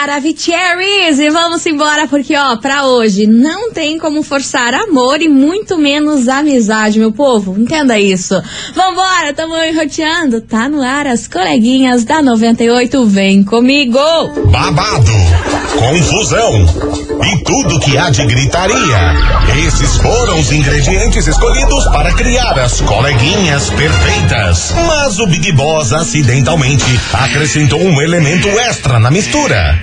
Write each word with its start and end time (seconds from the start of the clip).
Maravicheries! 0.00 1.18
E 1.18 1.28
vamos 1.28 1.66
embora 1.66 2.08
porque, 2.08 2.34
ó, 2.34 2.56
pra 2.56 2.86
hoje 2.86 3.26
não 3.26 3.70
tem 3.70 3.98
como 3.98 4.22
forçar 4.22 4.72
amor 4.72 5.20
e 5.20 5.28
muito 5.28 5.76
menos 5.76 6.26
amizade, 6.26 6.98
meu 6.98 7.12
povo. 7.12 7.54
Entenda 7.60 8.00
isso. 8.00 8.42
Vambora, 8.74 9.34
tamo 9.34 9.54
enroteando. 9.62 10.40
Tá 10.40 10.70
no 10.70 10.80
ar 10.80 11.06
as 11.06 11.28
coleguinhas 11.28 12.02
da 12.02 12.22
98. 12.22 13.04
Vem 13.04 13.44
comigo! 13.44 13.98
Babado, 14.46 15.12
confusão 15.78 17.00
e 17.22 17.44
tudo 17.44 17.80
que 17.80 17.98
há 17.98 18.08
de 18.08 18.24
gritaria. 18.24 19.14
Esses 19.66 19.96
foram 19.98 20.40
os 20.40 20.50
ingredientes 20.50 21.26
escolhidos 21.26 21.84
para 21.88 22.12
criar 22.14 22.58
as 22.58 22.80
coleguinhas 22.80 23.68
perfeitas. 23.70 24.72
Mas 24.86 25.18
o 25.18 25.26
Big 25.26 25.52
Boss 25.52 25.92
acidentalmente 25.92 26.98
acrescentou 27.12 27.80
um 27.80 28.00
elemento 28.00 28.48
extra 28.48 28.98
na 28.98 29.10
mistura: 29.10 29.82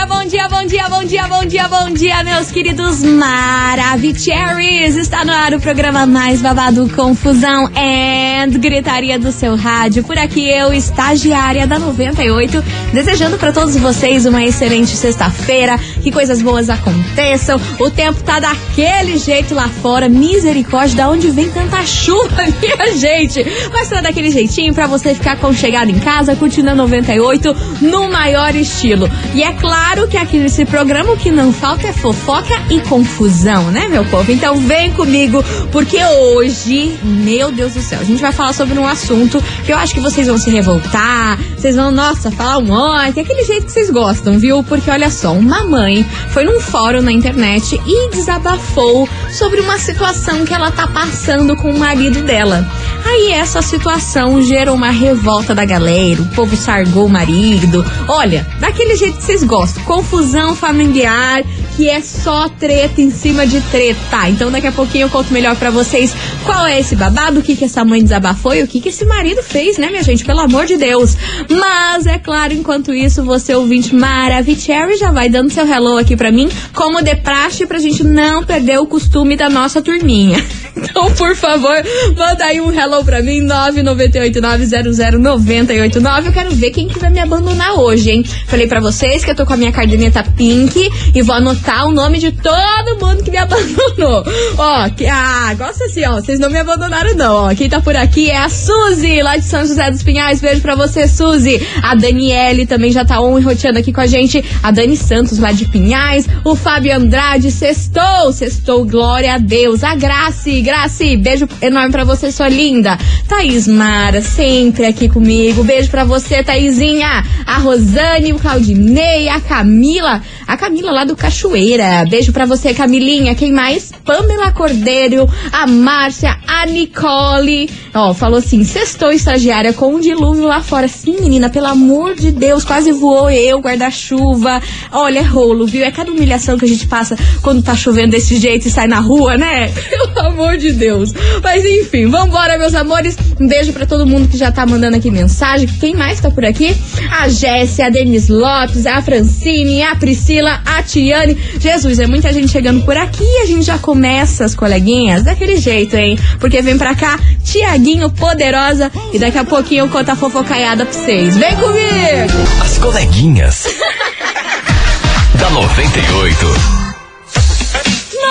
bom 0.07 0.25
dia, 0.25 0.47
bom 0.49 0.65
dia, 0.65 0.89
bom 0.89 1.03
dia, 1.03 1.27
bom 1.27 1.45
dia, 1.45 1.67
bom 1.67 1.89
dia, 1.91 2.23
meus 2.23 2.49
queridos 2.49 3.03
Maravicheries! 3.03 4.95
Está 4.95 5.23
no 5.23 5.31
ar 5.31 5.53
o 5.53 5.59
programa 5.59 6.07
mais 6.07 6.41
babado 6.41 6.89
Confusão 6.95 7.65
and 7.67 8.49
Gritaria 8.57 9.19
do 9.19 9.31
seu 9.31 9.55
rádio. 9.55 10.03
Por 10.03 10.17
aqui 10.17 10.49
eu, 10.49 10.73
estagiária 10.73 11.67
da 11.67 11.77
98, 11.77 12.63
desejando 12.91 13.37
para 13.37 13.51
todos 13.51 13.75
vocês 13.77 14.25
uma 14.25 14.43
excelente 14.43 14.95
sexta-feira, 14.95 15.77
que 16.01 16.11
coisas 16.11 16.41
boas 16.41 16.67
aconteçam. 16.69 17.61
O 17.79 17.91
tempo 17.91 18.23
tá 18.23 18.39
daquele 18.39 19.19
jeito 19.19 19.53
lá 19.53 19.69
fora, 19.69 20.09
misericórdia, 20.09 20.97
da 20.97 21.09
onde 21.09 21.29
vem 21.29 21.49
tanta 21.51 21.85
chuva, 21.85 22.43
minha 22.59 22.97
gente? 22.97 23.45
Mas 23.71 23.89
tá 23.89 24.01
daquele 24.01 24.31
jeitinho 24.31 24.73
para 24.73 24.87
você 24.87 25.13
ficar 25.13 25.33
aconchegado 25.33 25.91
em 25.91 25.99
casa, 25.99 26.35
curtindo 26.35 26.71
a 26.71 26.75
98 26.75 27.55
no 27.81 28.09
maior 28.09 28.55
estilo. 28.55 29.07
E 29.35 29.43
é 29.43 29.51
claro 29.53 29.90
que 30.11 30.17
aqui 30.17 30.37
nesse 30.37 30.65
programa 30.65 31.13
o 31.13 31.17
que 31.17 31.31
não 31.31 31.53
falta 31.53 31.87
é 31.87 31.93
fofoca 31.93 32.53
e 32.69 32.81
confusão, 32.81 33.71
né, 33.71 33.87
meu 33.87 34.03
povo? 34.05 34.31
Então 34.31 34.55
vem 34.57 34.91
comigo, 34.91 35.43
porque 35.71 36.03
hoje, 36.03 36.97
meu 37.03 37.51
Deus 37.51 37.73
do 37.73 37.81
céu, 37.81 37.99
a 37.99 38.03
gente 38.03 38.21
vai 38.21 38.31
falar 38.31 38.51
sobre 38.51 38.77
um 38.77 38.85
assunto 38.85 39.41
que 39.65 39.71
eu 39.71 39.77
acho 39.77 39.93
que 39.93 40.01
vocês 40.01 40.27
vão 40.27 40.37
se 40.37 40.49
revoltar, 40.49 41.39
vocês 41.57 41.75
vão, 41.75 41.91
nossa, 41.91 42.29
falar 42.31 42.57
um 42.57 42.65
monte, 42.65 43.19
aquele 43.19 43.43
jeito 43.43 43.67
que 43.67 43.71
vocês 43.71 43.89
gostam, 43.89 44.37
viu? 44.37 44.63
Porque 44.63 44.89
olha 44.89 45.09
só, 45.09 45.31
uma 45.33 45.63
mãe 45.63 46.05
foi 46.29 46.43
num 46.43 46.59
fórum 46.59 47.01
na 47.01 47.11
internet 47.11 47.79
e 47.85 48.09
desabafou 48.09 49.07
sobre 49.31 49.61
uma 49.61 49.77
situação 49.77 50.45
que 50.45 50.53
ela 50.53 50.71
tá 50.71 50.87
passando 50.87 51.55
com 51.55 51.71
o 51.71 51.79
marido 51.79 52.21
dela. 52.23 52.67
Aí 53.05 53.31
essa 53.31 53.61
situação 53.61 54.41
gerou 54.41 54.75
uma 54.75 54.91
revolta 54.91 55.55
da 55.55 55.65
galera, 55.65 56.21
o 56.21 56.27
povo 56.27 56.55
sargou 56.55 57.05
o 57.05 57.09
marido. 57.09 57.83
Olha, 58.07 58.47
daquele 58.59 58.95
jeito 58.95 59.17
que 59.17 59.23
vocês 59.23 59.43
gostam, 59.43 59.80
confusão 59.81 60.55
familiar, 60.55 61.43
que 61.75 61.89
é 61.89 62.01
só 62.01 62.49
treta 62.49 63.01
em 63.01 63.09
cima 63.09 63.47
de 63.47 63.61
treta. 63.61 64.29
Então 64.29 64.51
daqui 64.51 64.67
a 64.67 64.71
pouquinho 64.71 65.05
eu 65.05 65.09
conto 65.09 65.33
melhor 65.33 65.55
para 65.55 65.69
vocês 65.69 66.13
qual 66.43 66.65
é 66.65 66.79
esse 66.79 66.95
babado, 66.95 67.39
o 67.39 67.43
que 67.43 67.55
que 67.55 67.65
essa 67.65 67.85
mãe 67.85 68.01
desabafou 68.01 68.53
e 68.53 68.63
o 68.63 68.67
que 68.67 68.79
que 68.79 68.89
esse 68.89 69.05
marido 69.05 69.41
fez, 69.43 69.77
né, 69.77 69.89
minha 69.89 70.03
gente? 70.03 70.25
Pelo 70.25 70.39
amor 70.39 70.65
de 70.65 70.77
Deus. 70.77 71.15
Mas 71.49 72.05
é 72.05 72.17
claro, 72.17 72.53
enquanto 72.53 72.93
isso, 72.93 73.23
você 73.23 73.55
ouvinte 73.55 73.95
Maravicherry 73.95 74.97
já 74.97 75.11
vai 75.11 75.29
dando 75.29 75.51
seu 75.51 75.67
hello 75.67 75.97
aqui 75.97 76.15
para 76.15 76.31
mim, 76.31 76.49
como 76.73 77.01
de 77.01 77.15
praxe 77.15 77.65
pra 77.65 77.79
gente 77.79 78.03
não 78.03 78.43
perder 78.43 78.79
o 78.79 78.85
costume 78.85 79.35
da 79.35 79.49
nossa 79.49 79.81
turminha. 79.81 80.43
Então, 80.73 81.13
por 81.13 81.35
favor, 81.35 81.75
manda 82.17 82.45
aí 82.45 82.59
um 82.59 82.71
hello 82.71 83.03
pra 83.03 83.21
mim, 83.21 83.45
998900989. 83.45 86.25
Eu 86.25 86.31
quero 86.31 86.49
ver 86.51 86.71
quem 86.71 86.87
que 86.87 86.97
vai 86.97 87.11
me 87.11 87.19
abandonar 87.19 87.73
hoje, 87.73 88.09
hein? 88.09 88.23
Falei 88.47 88.67
pra 88.67 88.79
vocês 88.79 89.23
que 89.23 89.29
eu 89.29 89.35
tô 89.35 89.45
com 89.45 89.53
a 89.53 89.57
minha 89.57 89.71
caderneta 89.71 90.23
pink 90.23 90.89
e 91.13 91.21
vou 91.21 91.35
anotar 91.35 91.70
o 91.85 91.91
nome 91.91 92.19
de 92.19 92.31
todo 92.31 92.97
mundo 92.99 93.23
que 93.23 93.31
me 93.31 93.37
abandonou. 93.37 94.23
Ó, 94.57 94.89
que, 94.89 95.05
ah, 95.05 95.53
gosta 95.57 95.85
assim, 95.85 96.05
ó. 96.05 96.15
Vocês 96.15 96.39
não 96.39 96.49
me 96.49 96.59
abandonaram, 96.59 97.15
não, 97.15 97.35
ó. 97.45 97.55
Quem 97.55 97.69
tá 97.69 97.81
por 97.81 97.95
aqui 97.95 98.29
é 98.29 98.37
a 98.37 98.49
Suzy, 98.49 99.21
lá 99.21 99.37
de 99.37 99.45
São 99.45 99.65
José 99.65 99.89
dos 99.89 100.03
Pinhais. 100.03 100.41
Beijo 100.41 100.61
pra 100.61 100.75
você, 100.75 101.07
Suzy. 101.07 101.61
A 101.81 101.95
Daniele 101.95 102.65
também 102.65 102.91
já 102.91 103.05
tá 103.05 103.21
on 103.21 103.39
e 103.39 103.41
roteando 103.41 103.79
aqui 103.79 103.91
com 103.91 104.01
a 104.01 104.07
gente. 104.07 104.43
A 104.61 104.71
Dani 104.71 104.97
Santos, 104.97 105.39
lá 105.39 105.51
de 105.51 105.65
Pinhais. 105.65 106.27
O 106.43 106.55
Fábio 106.55 106.95
Andrade, 106.95 107.51
sextou, 107.51 108.31
sextou, 108.33 108.85
glória 108.85 109.33
a 109.33 109.37
Deus. 109.37 109.83
A 109.83 109.95
Grace, 109.95 110.61
Grace, 110.61 111.17
beijo 111.17 111.47
enorme 111.61 111.91
pra 111.91 112.03
você, 112.03 112.31
sua 112.31 112.49
linda. 112.49 112.97
Thaís 113.27 113.67
Mara, 113.67 114.21
sempre 114.21 114.85
aqui 114.85 115.09
comigo. 115.09 115.63
Beijo 115.63 115.89
pra 115.89 116.03
você, 116.03 116.43
Thaisinha. 116.43 117.23
A 117.45 117.57
Rosane, 117.57 118.33
o 118.33 118.39
Claudinei, 118.39 119.29
a 119.29 119.39
Camila. 119.39 120.21
A 120.47 120.57
Camila 120.57 120.91
lá 120.91 121.03
do 121.03 121.15
Cachoeira. 121.51 122.05
Beijo 122.09 122.31
pra 122.31 122.45
você, 122.45 122.73
Camilinha. 122.73 123.35
Quem 123.35 123.51
mais? 123.51 123.91
Pamela 124.05 124.51
Cordeiro, 124.51 125.29
a 125.51 125.67
Márcia, 125.67 126.37
a 126.47 126.65
Nicole. 126.65 127.69
Ó, 127.93 128.13
falou 128.13 128.39
assim: 128.39 128.63
sextou 128.63 129.11
estagiária 129.11 129.73
com 129.73 129.93
um 129.95 129.99
dilúvio 129.99 130.45
lá 130.45 130.61
fora. 130.61 130.87
Sim, 130.87 131.19
menina, 131.19 131.49
pelo 131.49 131.67
amor 131.67 132.15
de 132.15 132.31
Deus, 132.31 132.63
quase 132.63 132.93
voou 132.93 133.29
eu, 133.29 133.59
guarda-chuva. 133.59 134.61
Olha, 134.93 135.19
é 135.19 135.23
rolo, 135.23 135.67
viu? 135.67 135.83
É 135.83 135.91
cada 135.91 136.09
humilhação 136.09 136.57
que 136.57 136.63
a 136.63 136.67
gente 136.67 136.87
passa 136.87 137.17
quando 137.41 137.61
tá 137.61 137.75
chovendo 137.75 138.11
desse 138.11 138.37
jeito 138.37 138.67
e 138.67 138.71
sai 138.71 138.87
na 138.87 138.99
rua, 138.99 139.37
né? 139.37 139.67
Pelo 139.89 140.27
amor 140.27 140.57
de 140.57 140.71
Deus. 140.71 141.11
Mas 141.43 141.65
enfim, 141.65 142.07
vambora, 142.07 142.57
meus 142.57 142.73
amores. 142.73 143.17
Um 143.39 143.47
beijo 143.47 143.73
pra 143.73 143.85
todo 143.85 144.07
mundo 144.07 144.29
que 144.29 144.37
já 144.37 144.51
tá 144.51 144.65
mandando 144.65 144.95
aqui 144.95 145.11
mensagem. 145.11 145.67
Quem 145.67 145.95
mais 145.95 146.21
tá 146.21 146.31
por 146.31 146.45
aqui? 146.45 146.75
A 147.11 147.27
Jéssica, 147.27 147.87
a 147.87 147.89
Denise 147.89 148.31
Lopes, 148.31 148.85
a 148.85 149.01
Francine, 149.01 149.83
a 149.83 149.95
Priscila, 149.95 150.61
a 150.65 150.81
Tiane. 150.81 151.40
Jesus, 151.59 151.99
é 151.99 152.07
muita 152.07 152.31
gente 152.33 152.49
chegando 152.49 152.83
por 152.83 152.97
aqui 152.97 153.23
e 153.23 153.43
a 153.43 153.45
gente 153.45 153.63
já 153.63 153.77
começa 153.77 154.45
as 154.45 154.55
coleguinhas 154.55 155.23
daquele 155.23 155.57
jeito, 155.57 155.95
hein? 155.95 156.17
Porque 156.39 156.61
vem 156.61 156.77
pra 156.77 156.95
cá, 156.95 157.19
Tiaguinho 157.43 158.09
Poderosa 158.11 158.91
e 159.13 159.19
daqui 159.19 159.37
a 159.37 159.43
pouquinho 159.43 159.85
eu 159.85 159.89
conto 159.89 160.09
a 160.09 160.15
fofocaiada 160.15 160.85
pra 160.85 160.93
vocês. 160.93 161.37
Vem 161.37 161.55
comigo! 161.55 162.61
As 162.61 162.77
coleguinhas. 162.77 163.67
da 165.39 165.49
98. 165.49 166.80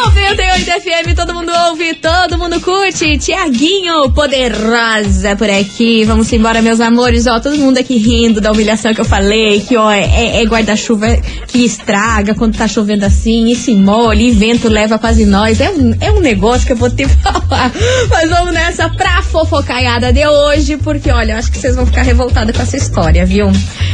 98 0.06 0.64
FM, 0.64 1.14
todo 1.14 1.34
mundo 1.34 1.52
ouve, 1.68 1.92
todo 1.94 2.38
mundo 2.38 2.58
curte. 2.60 3.18
Tiaguinho 3.18 4.10
Poderosa 4.12 5.36
por 5.36 5.50
aqui. 5.50 6.04
Vamos 6.04 6.32
embora, 6.32 6.62
meus 6.62 6.80
amores. 6.80 7.26
Ó, 7.26 7.38
todo 7.38 7.58
mundo 7.58 7.76
aqui 7.76 7.98
rindo 7.98 8.40
da 8.40 8.50
humilhação 8.50 8.94
que 8.94 9.00
eu 9.00 9.04
falei, 9.04 9.60
que 9.60 9.76
ó, 9.76 9.90
é, 9.90 10.40
é 10.40 10.44
guarda-chuva 10.44 11.06
que 11.46 11.66
estraga 11.66 12.34
quando 12.34 12.56
tá 12.56 12.66
chovendo 12.66 13.04
assim, 13.04 13.50
e 13.50 13.54
se 13.56 13.74
molha, 13.74 14.22
e 14.22 14.30
vento 14.30 14.70
leva 14.70 14.98
quase 14.98 15.26
nós. 15.26 15.60
É 15.60 15.70
um, 15.70 15.94
é 16.00 16.10
um 16.10 16.20
negócio 16.20 16.66
que 16.66 16.72
eu 16.72 16.76
vou 16.76 16.90
que 16.90 17.06
falar. 17.20 17.70
Mas 18.08 18.30
vamos 18.30 18.54
nessa 18.54 18.88
pra 18.88 19.20
fofocaiada 19.20 20.12
de 20.14 20.26
hoje, 20.26 20.78
porque 20.78 21.10
olha, 21.10 21.32
eu 21.32 21.38
acho 21.38 21.52
que 21.52 21.58
vocês 21.58 21.76
vão 21.76 21.84
ficar 21.84 22.02
revoltados 22.02 22.56
com 22.56 22.62
essa 22.62 22.76
história, 22.76 23.26
viu? 23.26 23.50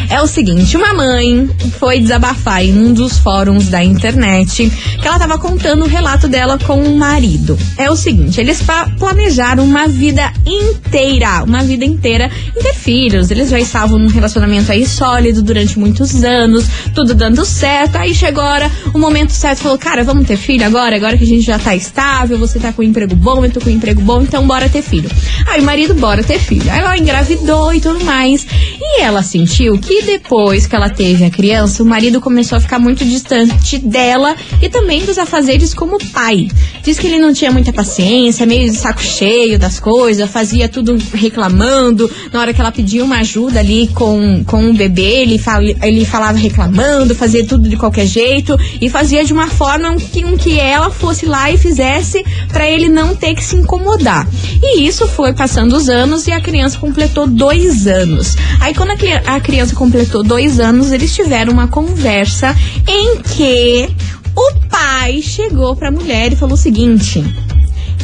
É 0.09 0.23
o 0.23 0.27
seguinte, 0.29 0.77
uma 0.77 0.95
mãe 0.95 1.51
foi 1.81 1.99
desabafar 1.99 2.65
em 2.65 2.79
um 2.79 2.93
dos 2.93 3.19
fóruns 3.19 3.67
da 3.69 3.83
internet 3.83 4.71
que 5.01 5.09
ela 5.09 5.19
tava 5.19 5.37
contando 5.37 5.85
relato 5.97 6.29
dela 6.29 6.59
com 6.59 6.83
o 6.83 6.97
marido. 6.97 7.59
É 7.79 7.91
o 7.91 7.97
seguinte, 7.97 8.39
eles 8.39 8.63
planejaram 8.99 9.65
uma 9.65 9.89
vida 9.89 10.31
inteira, 10.45 11.43
uma 11.43 11.63
vida 11.63 11.87
inteira 11.87 12.31
em 12.55 12.63
ter 12.63 12.75
filhos. 12.75 13.31
Eles 13.31 13.49
já 13.49 13.59
estavam 13.59 13.99
num 13.99 14.09
relacionamento 14.09 14.71
aí 14.71 14.87
sólido 14.87 15.43
durante 15.43 15.79
muitos 15.79 16.23
anos, 16.23 16.67
tudo 16.95 17.15
dando 17.15 17.45
certo. 17.47 17.97
Aí 17.97 18.15
chegou 18.15 18.37
agora 18.37 18.71
o 18.93 18.99
momento 18.99 19.31
certo, 19.31 19.61
falou: 19.61 19.79
"Cara, 19.79 20.05
vamos 20.05 20.27
ter 20.27 20.37
filho 20.37 20.67
agora, 20.67 20.95
agora 20.97 21.17
que 21.17 21.25
a 21.25 21.27
gente 21.27 21.43
já 21.43 21.59
tá 21.59 21.75
estável, 21.75 22.39
você 22.39 22.59
tá 22.59 22.75
com 22.75 22.83
um 22.83 22.85
emprego 22.85 23.17
bom, 23.17 23.43
eu 23.43 23.51
tô 23.51 23.61
com 23.61 23.71
um 23.71 23.73
emprego 23.73 24.03
bom, 24.03 24.21
então 24.21 24.47
bora 24.47 24.69
ter 24.69 24.83
filho". 24.83 25.11
Aí 25.47 25.61
o 25.63 25.65
marido 25.65 25.95
bora 25.95 26.23
ter 26.23 26.39
filho. 26.39 26.71
Aí 26.71 26.81
ela 26.81 26.99
engravidou 26.99 27.73
e 27.73 27.81
tudo 27.81 28.05
mais. 28.05 28.47
E 28.79 29.01
ela 29.01 29.23
sentiu 29.23 29.79
que 29.79 30.03
depois 30.03 30.67
que 30.67 30.77
ela 30.77 30.91
teve 30.91 31.25
a 31.25 31.31
criança, 31.31 31.83
o 31.83 31.87
marido 31.87 32.21
começou 32.21 32.59
a 32.59 32.61
ficar 32.61 32.79
muito 32.79 33.03
distante 33.03 33.79
dela 33.79 34.37
e 34.61 34.69
também 34.69 35.05
dos 35.07 35.17
afazeres 35.17 35.73
como 35.87 36.05
pai. 36.11 36.49
Diz 36.83 36.99
que 36.99 37.07
ele 37.07 37.19
não 37.19 37.33
tinha 37.33 37.51
muita 37.53 37.73
paciência, 37.73 38.45
meio 38.45 38.69
de 38.69 38.77
saco 38.77 39.01
cheio 39.01 39.59
das 39.59 39.79
coisas, 39.79 40.29
fazia 40.29 40.69
tudo 40.69 40.99
reclamando. 41.15 42.11
Na 42.33 42.41
hora 42.41 42.53
que 42.53 42.61
ela 42.61 42.73
pedia 42.73 43.05
uma 43.05 43.19
ajuda 43.21 43.61
ali 43.61 43.89
com, 43.89 44.43
com 44.45 44.71
o 44.71 44.75
bebê, 44.75 45.23
ele, 45.23 45.39
fal, 45.39 45.63
ele 45.63 46.05
falava 46.05 46.37
reclamando, 46.37 47.15
fazia 47.15 47.47
tudo 47.47 47.69
de 47.69 47.77
qualquer 47.77 48.07
jeito 48.07 48.59
e 48.81 48.91
fazia 48.91 49.25
de 49.25 49.33
uma 49.33 49.47
forma 49.47 49.95
que, 49.97 50.23
que 50.37 50.59
ela 50.59 50.91
fosse 50.91 51.25
lá 51.25 51.51
e 51.51 51.57
fizesse 51.57 52.25
para 52.49 52.69
ele 52.69 52.89
não 52.89 53.15
ter 53.15 53.35
que 53.35 53.45
se 53.45 53.57
incomodar. 53.57 54.29
E 54.63 54.87
isso 54.87 55.07
foi 55.07 55.33
passando 55.33 55.77
os 55.77 55.89
anos 55.89 56.27
e 56.27 56.33
a 56.33 56.41
criança 56.41 56.79
completou 56.79 57.27
dois 57.27 57.87
anos. 57.87 58.37
Aí 58.61 58.75
quando 58.75 58.91
a, 58.91 59.35
a 59.37 59.41
criança 59.41 59.75
completou 59.75 60.23
dois 60.23 60.59
anos, 60.59 60.91
eles 60.91 61.15
tiveram 61.15 61.53
uma 61.53 61.69
conversa 61.69 62.57
em 62.89 63.23
que 63.23 63.89
o 64.37 64.69
pai 64.69 65.23
chegou 65.23 65.75
pra 65.75 65.91
mulher 65.91 66.33
e 66.33 66.37
falou 66.37 66.55
o 66.55 66.59
seguinte: 66.59 67.25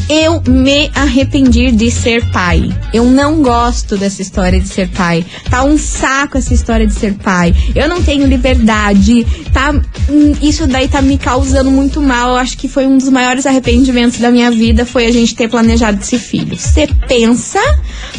eu 0.08 0.42
me 0.46 0.90
arrependi 0.94 1.70
de 1.70 1.90
ser 1.90 2.30
pai. 2.32 2.68
Eu 2.92 3.04
não 3.04 3.42
gosto 3.42 3.96
dessa 3.96 4.20
história 4.20 4.60
de 4.60 4.68
ser 4.68 4.88
pai. 4.88 5.24
Tá 5.48 5.64
um 5.64 5.78
saco 5.78 6.36
essa 6.36 6.52
história 6.52 6.86
de 6.86 6.92
ser 6.92 7.14
pai. 7.14 7.54
Eu 7.74 7.88
não 7.88 8.02
tenho 8.02 8.26
liberdade. 8.26 9.24
Tá, 9.52 9.72
hum, 10.10 10.34
isso 10.42 10.66
daí 10.66 10.88
tá 10.88 11.00
me 11.00 11.16
causando 11.16 11.70
muito 11.70 12.00
mal. 12.02 12.30
Eu 12.30 12.36
acho 12.36 12.58
que 12.58 12.68
foi 12.68 12.86
um 12.86 12.98
dos 12.98 13.08
maiores 13.08 13.46
arrependimentos 13.46 14.18
da 14.18 14.30
minha 14.30 14.50
vida 14.50 14.84
foi 14.84 15.06
a 15.06 15.12
gente 15.12 15.34
ter 15.34 15.48
planejado 15.48 16.00
esse 16.00 16.18
filho. 16.18 16.58
Você 16.58 16.86
pensa 17.08 17.60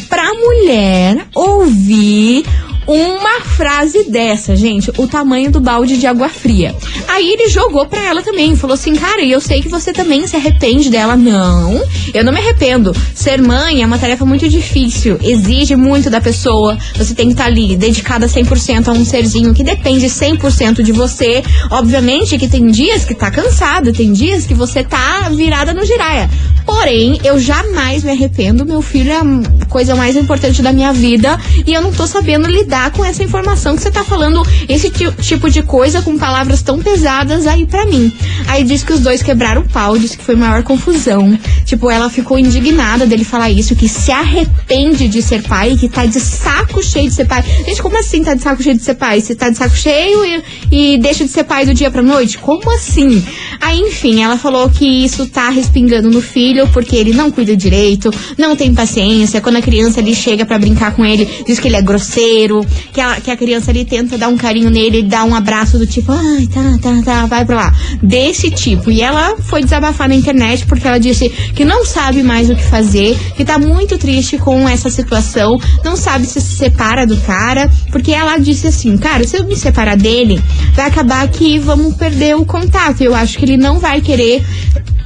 pra 0.10 0.34
mulher 0.34 1.28
ouvir 1.36 2.46
uma 2.88 3.42
frase 3.42 4.10
dessa, 4.10 4.56
gente, 4.56 4.92
o 4.98 5.08
tamanho 5.08 5.52
do 5.52 5.60
balde 5.60 5.98
de 5.98 6.08
água 6.08 6.30
fria. 6.30 6.76
Aí 7.08 7.32
ele 7.32 7.50
jogou 7.50 7.86
pra 7.86 8.04
ela 8.04 8.22
também, 8.22 8.56
falou 8.56 8.74
assim, 8.74 8.96
cara, 8.96 9.24
eu 9.24 9.40
sei 9.40 9.62
que 9.62 9.70
você 9.70 9.94
também 9.94 10.26
se 10.28 10.36
arrepende 10.36 10.90
dela. 10.90 11.16
Não, 11.16 11.82
eu 12.14 12.24
não 12.24 12.34
me 12.34 12.40
arrependo. 12.40 12.96
Ser 13.14 13.42
mãe 13.42 13.82
é 13.82 13.86
uma 13.86 13.98
tarefa 13.98 14.26
muito 14.26 14.48
difícil, 14.50 15.18
exige 15.22 15.76
muito 15.76 16.10
da 16.10 16.20
pessoa. 16.20 16.78
Você 16.96 17.14
tem 17.14 17.28
que 17.28 17.34
estar 17.34 17.46
tá 17.46 17.50
ali, 17.50 17.76
dedicada 17.76 18.28
100% 18.28 18.88
a 18.88 18.92
um 18.92 19.06
serzinho 19.06 19.54
que 19.54 19.64
depende 19.64 20.08
100% 20.08 20.82
de 20.82 20.92
você. 20.92 21.44
Obviamente 21.70 22.38
que 22.38 22.48
tem 22.48 22.68
dias 22.68 23.06
que 23.06 23.16
tá 23.16 23.32
cansada, 23.32 23.94
tem 23.94 24.12
dias 24.12 24.46
que 24.46 24.54
você 24.54 24.84
tá 24.84 25.30
virada 25.30 25.74
no 25.74 25.86
giraia. 25.86 26.30
Porém, 26.66 27.20
eu 27.24 27.40
jamais 27.40 28.04
me 28.04 28.12
arrependo. 28.12 28.66
Meu 28.66 28.82
filho 28.82 29.12
é 29.12 29.18
a 29.18 29.66
coisa 29.68 29.96
mais 29.96 30.16
importante 30.16 30.62
da 30.62 30.72
minha 30.72 30.94
vida 30.94 31.38
e 31.66 31.74
eu 31.74 31.82
não 31.82 31.92
tô 31.92 32.08
sabendo 32.08 32.48
lidar 32.48 32.92
com 32.92 33.04
essa 33.04 33.24
informação 33.24 33.76
que 33.76 33.82
você 33.82 33.92
tá 33.92 34.04
falando 34.04 34.42
esse 34.68 34.90
tipo 34.90 35.50
de 35.50 35.62
coisa 35.62 36.02
com 36.02 36.18
palavras 36.18 36.62
tão 36.62 36.80
pesadas 36.80 37.48
aí 37.48 37.66
para 37.66 37.86
mim. 37.86 38.12
Aí 38.48 38.64
diz 38.64 38.84
que 38.84 38.94
os 38.94 39.00
dois 39.00 39.22
quebraram 39.22 39.62
o 39.62 39.70
pau, 39.70 39.98
disse 39.98 40.18
que 40.18 40.24
foi 40.24 40.36
maior 40.36 40.64
confusão. 40.64 41.38
Tipo, 41.66 41.90
ela 41.90 42.10
ficou 42.10 42.38
indignada 42.38 43.06
dele 43.06 43.24
falar 43.24 43.50
isso, 43.50 43.76
que 43.76 43.88
se 43.88 44.12
arrepende 44.12 45.08
de 45.08 45.22
ser 45.22 45.42
pai, 45.44 45.76
que 45.76 45.90
tá 45.90 46.06
de 46.06 46.20
saco 46.20 46.82
cheio 46.84 47.10
de 47.10 47.16
ser 47.16 47.26
pai. 47.26 47.44
Gente, 47.66 47.82
como 47.82 47.98
assim 47.98 48.24
tá 48.24 48.34
de 48.34 48.42
saco 48.42 48.62
cheio 48.62 48.78
de 48.78 48.84
ser 48.84 48.96
pai? 48.96 49.22
Você 49.22 49.36
tá 49.36 49.50
de 49.50 49.58
saco 49.58 49.76
cheio 49.76 50.26
e, 50.26 50.94
e 50.94 50.98
deixa 50.98 51.26
de 51.26 51.32
ser 51.32 51.44
pai 51.44 51.66
do 51.66 51.74
dia 51.74 51.90
pra 51.92 52.02
noite? 52.02 52.38
Como 52.38 52.72
assim? 52.72 53.26
Aí, 53.60 53.80
enfim, 53.80 54.22
ela 54.22 54.38
falou 54.38 54.70
que 54.70 54.86
isso 54.86 55.28
tá 55.28 55.50
respingando 55.50 56.10
no 56.10 56.22
filho 56.22 56.53
filho 56.54 56.68
porque 56.68 56.96
ele 56.96 57.14
não 57.14 57.32
cuida 57.32 57.58
direito, 57.58 58.12
não 58.38 58.56
tem 58.56 58.74
paciência. 58.74 59.42
Quando 59.42 59.58
a 59.58 59.62
criança 59.62 60.00
ali 60.00 60.14
chega 60.14 60.46
para 60.46 60.60
brincar 60.60 60.96
com 60.96 61.04
ele, 61.04 61.28
diz 61.46 61.60
que 61.60 61.68
ele 61.68 61.76
é 61.76 61.82
grosseiro, 61.82 62.66
que 62.94 63.02
a, 63.02 63.20
que 63.20 63.32
a 63.32 63.36
criança 63.36 63.72
ali 63.72 63.84
tenta 63.84 64.18
dar 64.18 64.28
um 64.28 64.38
carinho 64.38 64.70
nele, 64.70 65.02
dá 65.02 65.24
um 65.24 65.34
abraço 65.34 65.80
do 65.80 65.88
tipo, 65.88 66.12
ai, 66.12 66.48
tá, 66.48 66.62
tá, 66.82 67.02
tá, 67.04 67.26
vai 67.26 67.44
pra 67.44 67.56
lá. 67.56 67.74
Desse 68.02 68.52
tipo. 68.52 68.92
E 68.92 69.02
ela 69.02 69.36
foi 69.38 69.64
desabafar 69.64 70.08
na 70.08 70.16
internet 70.16 70.66
porque 70.68 70.88
ela 70.88 71.00
disse 71.00 71.30
que 71.30 71.66
não 71.66 71.84
sabe 71.86 72.22
mais 72.22 72.50
o 72.50 72.56
que 72.56 72.64
fazer, 72.64 73.18
que 73.36 73.44
tá 73.44 73.58
muito 73.58 73.98
triste 73.98 74.38
com 74.38 74.70
essa 74.70 74.90
situação, 74.90 75.58
não 75.84 75.96
sabe 75.96 76.26
se 76.26 76.40
se 76.40 76.58
separa 76.58 77.08
do 77.08 77.18
cara, 77.22 77.70
porque 77.92 78.12
ela 78.12 78.38
disse 78.38 78.68
assim, 78.68 78.98
cara, 78.98 79.26
se 79.26 79.38
eu 79.38 79.46
me 79.46 79.56
separar 79.56 79.98
dele, 79.98 80.42
vai 80.76 80.88
acabar 80.88 81.28
que 81.28 81.58
vamos 81.58 81.96
perder 81.96 82.36
o 82.36 82.46
contato. 82.46 83.02
Eu 83.02 83.16
acho 83.16 83.38
que 83.38 83.46
ele 83.46 83.58
não 83.58 83.80
vai 83.80 84.02
querer 84.02 84.44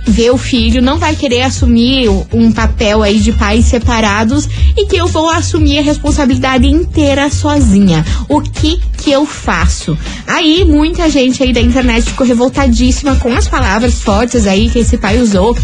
ver 0.08 0.32
o 0.32 0.38
filho, 0.38 0.82
não 0.82 0.98
vai 0.98 1.16
querer 1.16 1.42
assumir 1.42 2.10
um 2.34 2.52
papel 2.52 3.04
aí 3.04 3.20
de 3.20 3.32
pais 3.34 3.66
separados 3.66 4.48
e 4.76 4.86
que 4.86 4.96
eu 4.96 5.08
vou 5.08 5.30
assumir 5.30 5.80
a 5.80 5.82
responsabilidade 5.82 6.68
inteira 6.68 7.30
sozinha. 7.30 8.06
O 8.30 8.42
que 8.42 8.80
que 8.98 9.12
eu 9.12 9.26
faço? 9.26 9.98
Aí 10.26 10.64
muita 10.66 11.10
gente 11.10 11.44
aí 11.44 11.54
da 11.54 11.62
internet 11.62 12.06
ficou 12.06 12.26
revoltadíssima 12.26 13.16
com 13.18 13.34
as 13.34 13.48
palavras 13.48 14.02
fortes 14.02 14.48
aí 14.48 14.70
que 14.70 14.80
esse 14.80 14.98
pai 14.98 15.20
usou 15.20 15.56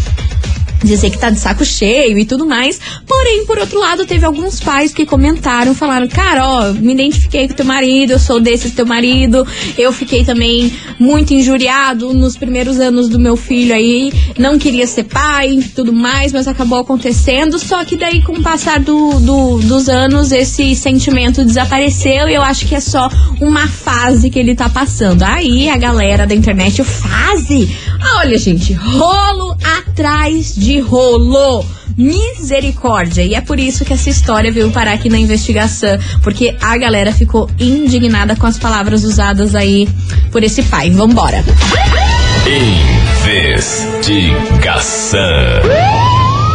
dizer 0.84 1.10
que 1.10 1.18
tá 1.18 1.30
de 1.30 1.38
saco 1.38 1.64
cheio 1.64 2.18
e 2.18 2.24
tudo 2.24 2.46
mais. 2.46 2.80
Porém, 3.06 3.44
por 3.46 3.58
outro 3.58 3.78
lado, 3.78 4.06
teve 4.06 4.24
alguns 4.24 4.60
pais 4.60 4.92
que 4.92 5.06
comentaram, 5.06 5.74
falaram: 5.74 6.08
Cara, 6.08 6.46
ó, 6.46 6.72
me 6.72 6.92
identifiquei 6.92 7.48
com 7.48 7.54
teu 7.54 7.64
marido, 7.64 8.12
eu 8.12 8.18
sou 8.18 8.40
desse 8.40 8.70
teu 8.70 8.86
marido. 8.86 9.46
Eu 9.76 9.92
fiquei 9.92 10.24
também 10.24 10.72
muito 10.98 11.34
injuriado 11.34 12.12
nos 12.14 12.36
primeiros 12.36 12.78
anos 12.78 13.08
do 13.08 13.18
meu 13.18 13.36
filho 13.36 13.74
aí. 13.74 14.12
Não 14.38 14.58
queria 14.58 14.86
ser 14.86 15.04
pai 15.04 15.58
tudo 15.74 15.92
mais, 15.92 16.32
mas 16.32 16.46
acabou 16.46 16.78
acontecendo. 16.78 17.58
Só 17.58 17.84
que 17.84 17.96
daí, 17.96 18.22
com 18.22 18.32
o 18.32 18.42
passar 18.42 18.80
do, 18.80 19.20
do, 19.20 19.58
dos 19.58 19.88
anos, 19.88 20.32
esse 20.32 20.74
sentimento 20.74 21.44
desapareceu 21.44 22.28
e 22.28 22.34
eu 22.34 22.42
acho 22.42 22.66
que 22.66 22.74
é 22.74 22.80
só 22.80 23.08
uma 23.40 23.66
fase 23.66 24.30
que 24.30 24.38
ele 24.38 24.54
tá 24.54 24.68
passando. 24.68 25.22
Aí 25.22 25.68
a 25.68 25.76
galera 25.76 26.26
da 26.26 26.34
internet, 26.34 26.82
fase? 26.84 27.68
Olha, 28.18 28.38
gente, 28.38 28.72
rolo 28.74 29.56
atrás 29.78 30.54
de 30.54 30.73
rolo. 30.80 31.64
Misericórdia! 31.96 33.22
E 33.22 33.34
é 33.34 33.40
por 33.40 33.60
isso 33.60 33.84
que 33.84 33.92
essa 33.92 34.10
história 34.10 34.50
veio 34.50 34.70
parar 34.72 34.94
aqui 34.94 35.08
na 35.08 35.18
investigação, 35.18 35.96
porque 36.22 36.56
a 36.60 36.76
galera 36.76 37.12
ficou 37.12 37.48
indignada 37.58 38.34
com 38.34 38.46
as 38.46 38.58
palavras 38.58 39.04
usadas 39.04 39.54
aí 39.54 39.88
por 40.32 40.42
esse 40.42 40.62
pai. 40.64 40.90
Vambora! 40.90 41.44
Investigação. 43.24 45.20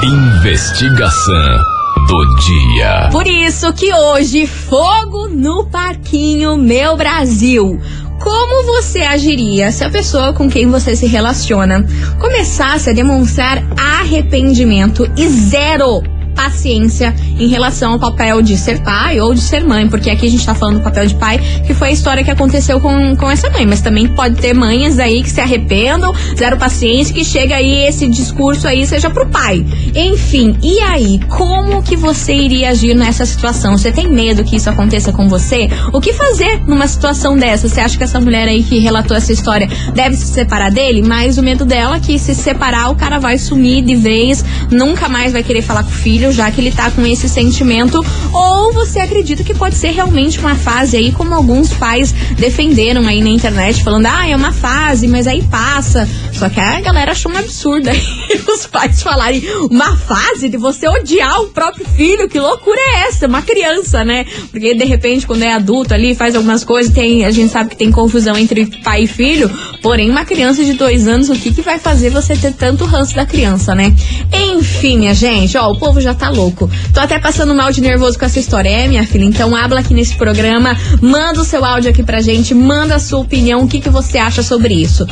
Investigação 0.04 1.80
do 2.10 2.25
dia. 2.38 3.10
Por 3.12 3.27
isso 3.27 3.71
que 3.74 3.94
hoje, 3.94 4.48
fogo 4.48 5.27
no 5.27 5.66
parquinho, 5.66 6.57
meu 6.57 6.98
Brasil. 6.98 7.80
Como 8.19 8.66
você 8.66 9.01
agiria 9.01 9.71
se 9.71 9.83
a 9.83 9.89
pessoa 9.89 10.33
com 10.33 10.50
quem 10.50 10.68
você 10.68 10.95
se 10.95 11.07
relaciona 11.07 11.86
começasse 12.19 12.89
a 12.89 12.94
demonstrar 12.94 13.63
arrependimento 13.77 15.10
e 15.18 15.27
zero 15.27 16.19
paciência 16.39 17.13
em 17.38 17.50
relação 17.50 17.91
ao 17.91 18.00
papel 18.00 18.41
de 18.41 18.57
ser 18.57 18.81
pai 18.81 19.19
ou 19.19 19.33
de 19.33 19.41
ser 19.41 19.62
mãe, 19.62 19.89
porque 19.89 20.09
aqui 20.09 20.25
a 20.25 20.30
gente 20.30 20.45
tá 20.45 20.56
falando 20.56 20.77
do 20.77 20.83
papel 20.83 21.06
de 21.06 21.15
pai, 21.15 21.38
que 21.68 21.74
foi 21.74 21.89
a 21.89 21.91
história 21.91 22.24
que 22.24 22.31
aconteceu 22.31 22.80
com, 22.80 23.13
com 23.18 23.30
essa 23.30 23.50
mãe, 23.50 23.65
mas 23.65 23.81
também 23.81 24.07
pode 24.07 24.36
ter 24.36 24.53
mães 24.53 25.00
aí 25.00 25.21
que 25.21 25.30
se 25.30 25.41
arrependam, 25.41 26.13
zero 26.38 26.56
paciência, 26.56 27.13
que 27.13 27.25
chega 27.25 27.57
aí 27.57 27.86
esse 27.86 28.07
discurso 28.07 28.69
aí 28.69 28.88
seja 28.88 29.09
pro 29.09 29.28
pai. 29.28 29.66
Enfim, 29.94 30.56
e 30.64 30.80
aí, 30.80 31.19
como 31.28 31.83
que 31.83 31.97
você 31.97 32.33
iria 32.33 32.69
agir 32.69 32.95
nessa 32.95 33.25
situação? 33.25 33.78
Você 33.78 33.92
tem 33.92 34.07
medo 34.07 34.42
que 34.45 34.56
isso 34.56 34.69
aconteça 34.69 35.11
com 35.11 35.28
você? 35.28 35.68
O 35.92 35.99
que 35.99 36.14
fazer 36.14 36.61
numa 36.66 36.87
situação 36.87 37.37
dessa? 37.37 37.68
Você 37.68 37.81
acha 37.81 37.97
que 37.97 38.04
essa 38.06 38.21
mulher 38.21 38.47
aí 38.47 38.64
que 38.64 38.80
relatou 38.80 39.18
essa 39.18 39.33
história 39.33 39.68
deve 39.94 40.16
se 40.16 40.28
separar 40.28 40.71
dele? 40.71 41.02
Mas 41.02 41.37
o 41.37 41.44
medo 41.44 41.66
dela 41.66 41.97
é 41.97 41.99
que 41.99 42.18
se 42.18 42.33
separar, 42.33 42.90
o 42.92 42.95
cara 42.95 43.19
vai 43.19 43.37
sumir 43.37 43.83
de 43.83 43.95
vez, 43.95 44.45
nunca 44.71 45.09
mais 45.09 45.33
vai 45.33 45.44
querer 45.44 45.61
falar 45.61 45.83
com 45.83 45.90
o 45.90 45.94
filho, 45.94 46.29
já 46.31 46.52
que 46.52 46.62
ele 46.62 46.71
tá 46.71 46.92
com 46.92 47.06
esse 47.06 47.28
sentimento, 47.28 48.04
ou 48.31 48.74
você 48.74 49.00
acredita 49.00 49.44
que 49.44 49.54
pode 49.54 49.76
ser 49.76 49.92
realmente 49.92 50.40
uma 50.40 50.56
fase 50.56 50.98
aí, 50.98 51.12
como 51.12 51.33
alguns 51.33 51.74
pais 51.74 52.14
defenderam 52.38 53.07
aí 53.07 53.21
na 53.21 53.30
internet, 53.30 53.83
falando, 53.83 54.07
ah, 54.07 54.28
é 54.28 54.36
uma 54.36 54.52
fase, 54.52 55.07
mas 55.07 55.28
aí 55.28 55.42
passa. 55.44 56.07
Só 56.40 56.48
que 56.48 56.58
a 56.58 56.80
galera 56.80 57.12
achou 57.12 57.30
um 57.30 57.36
absurdo 57.36 57.90
aí 57.90 58.02
os 58.48 58.66
pais 58.66 59.04
falarem 59.04 59.44
uma 59.69 59.98
fase 59.98 60.48
de 60.48 60.56
você 60.56 60.88
odiar 60.88 61.42
o 61.42 61.48
próprio 61.48 61.86
filho, 61.86 62.30
que 62.30 62.40
loucura 62.40 62.80
é 62.80 63.10
essa? 63.10 63.28
Uma 63.28 63.42
criança, 63.42 64.06
né? 64.06 64.26
Porque 64.50 64.74
de 64.74 64.86
repente, 64.86 65.28
quando 65.28 65.44
é 65.44 65.52
adulto 65.52 65.94
ali, 65.94 66.16
faz 66.16 66.38
algumas 66.38 66.64
coisas, 66.64 66.94
tem, 66.94 67.26
a 67.26 67.31
gente 67.31 67.52
sabe 67.52 67.72
que 67.72 67.76
tem 67.76 67.92
confusão 67.92 68.38
entre 68.38 68.68
pai 68.81 69.04
e 69.04 69.08
filho, 69.08 69.52
porém, 69.81 70.10
uma 70.10 70.24
criança 70.24 70.64
de 70.64 70.72
dois 70.76 71.10
anos, 71.10 71.28
o 71.28 71.34
que, 71.34 71.54
que 71.54 71.62
vai 71.62 71.78
fazer 71.78 72.10
você 72.10 72.38
ter 72.38 72.54
tanto 72.54 72.86
ranço 72.86 73.16
da 73.16 73.26
criança, 73.26 73.76
né? 73.76 73.94
Enfim, 74.34 75.00
minha 75.00 75.14
gente, 75.14 75.58
ó, 75.58 75.69
o 75.69 75.78
povo 75.78 76.00
já 76.00 76.14
tá 76.14 76.30
louco. 76.30 76.72
Tô 76.94 77.02
até 77.02 77.19
passando 77.19 77.54
mal 77.54 77.69
de 77.69 77.81
nervoso 77.81 78.18
com 78.18 78.24
essa 78.24 78.40
história, 78.40 78.69
é, 78.69 78.88
minha 78.88 79.06
filha? 79.06 79.26
Então 79.26 79.54
habla 79.54 79.81
aqui 79.81 79.94
nesse 79.94 80.16
programa, 80.16 80.78
manda 81.02 81.42
o 81.42 81.46
seu 81.46 81.66
áudio 81.66 81.92
aqui 81.92 82.02
pra 82.02 82.22
gente, 82.22 82.54
manda 82.54 82.96
a 82.96 83.00
sua 83.00 83.19
opinião, 83.19 83.64
o 83.64 83.68
que, 83.68 83.81
que 83.81 83.90
você 83.90 84.18
acha 84.18 84.42
sobre 84.42 84.74
isso. 84.74 85.06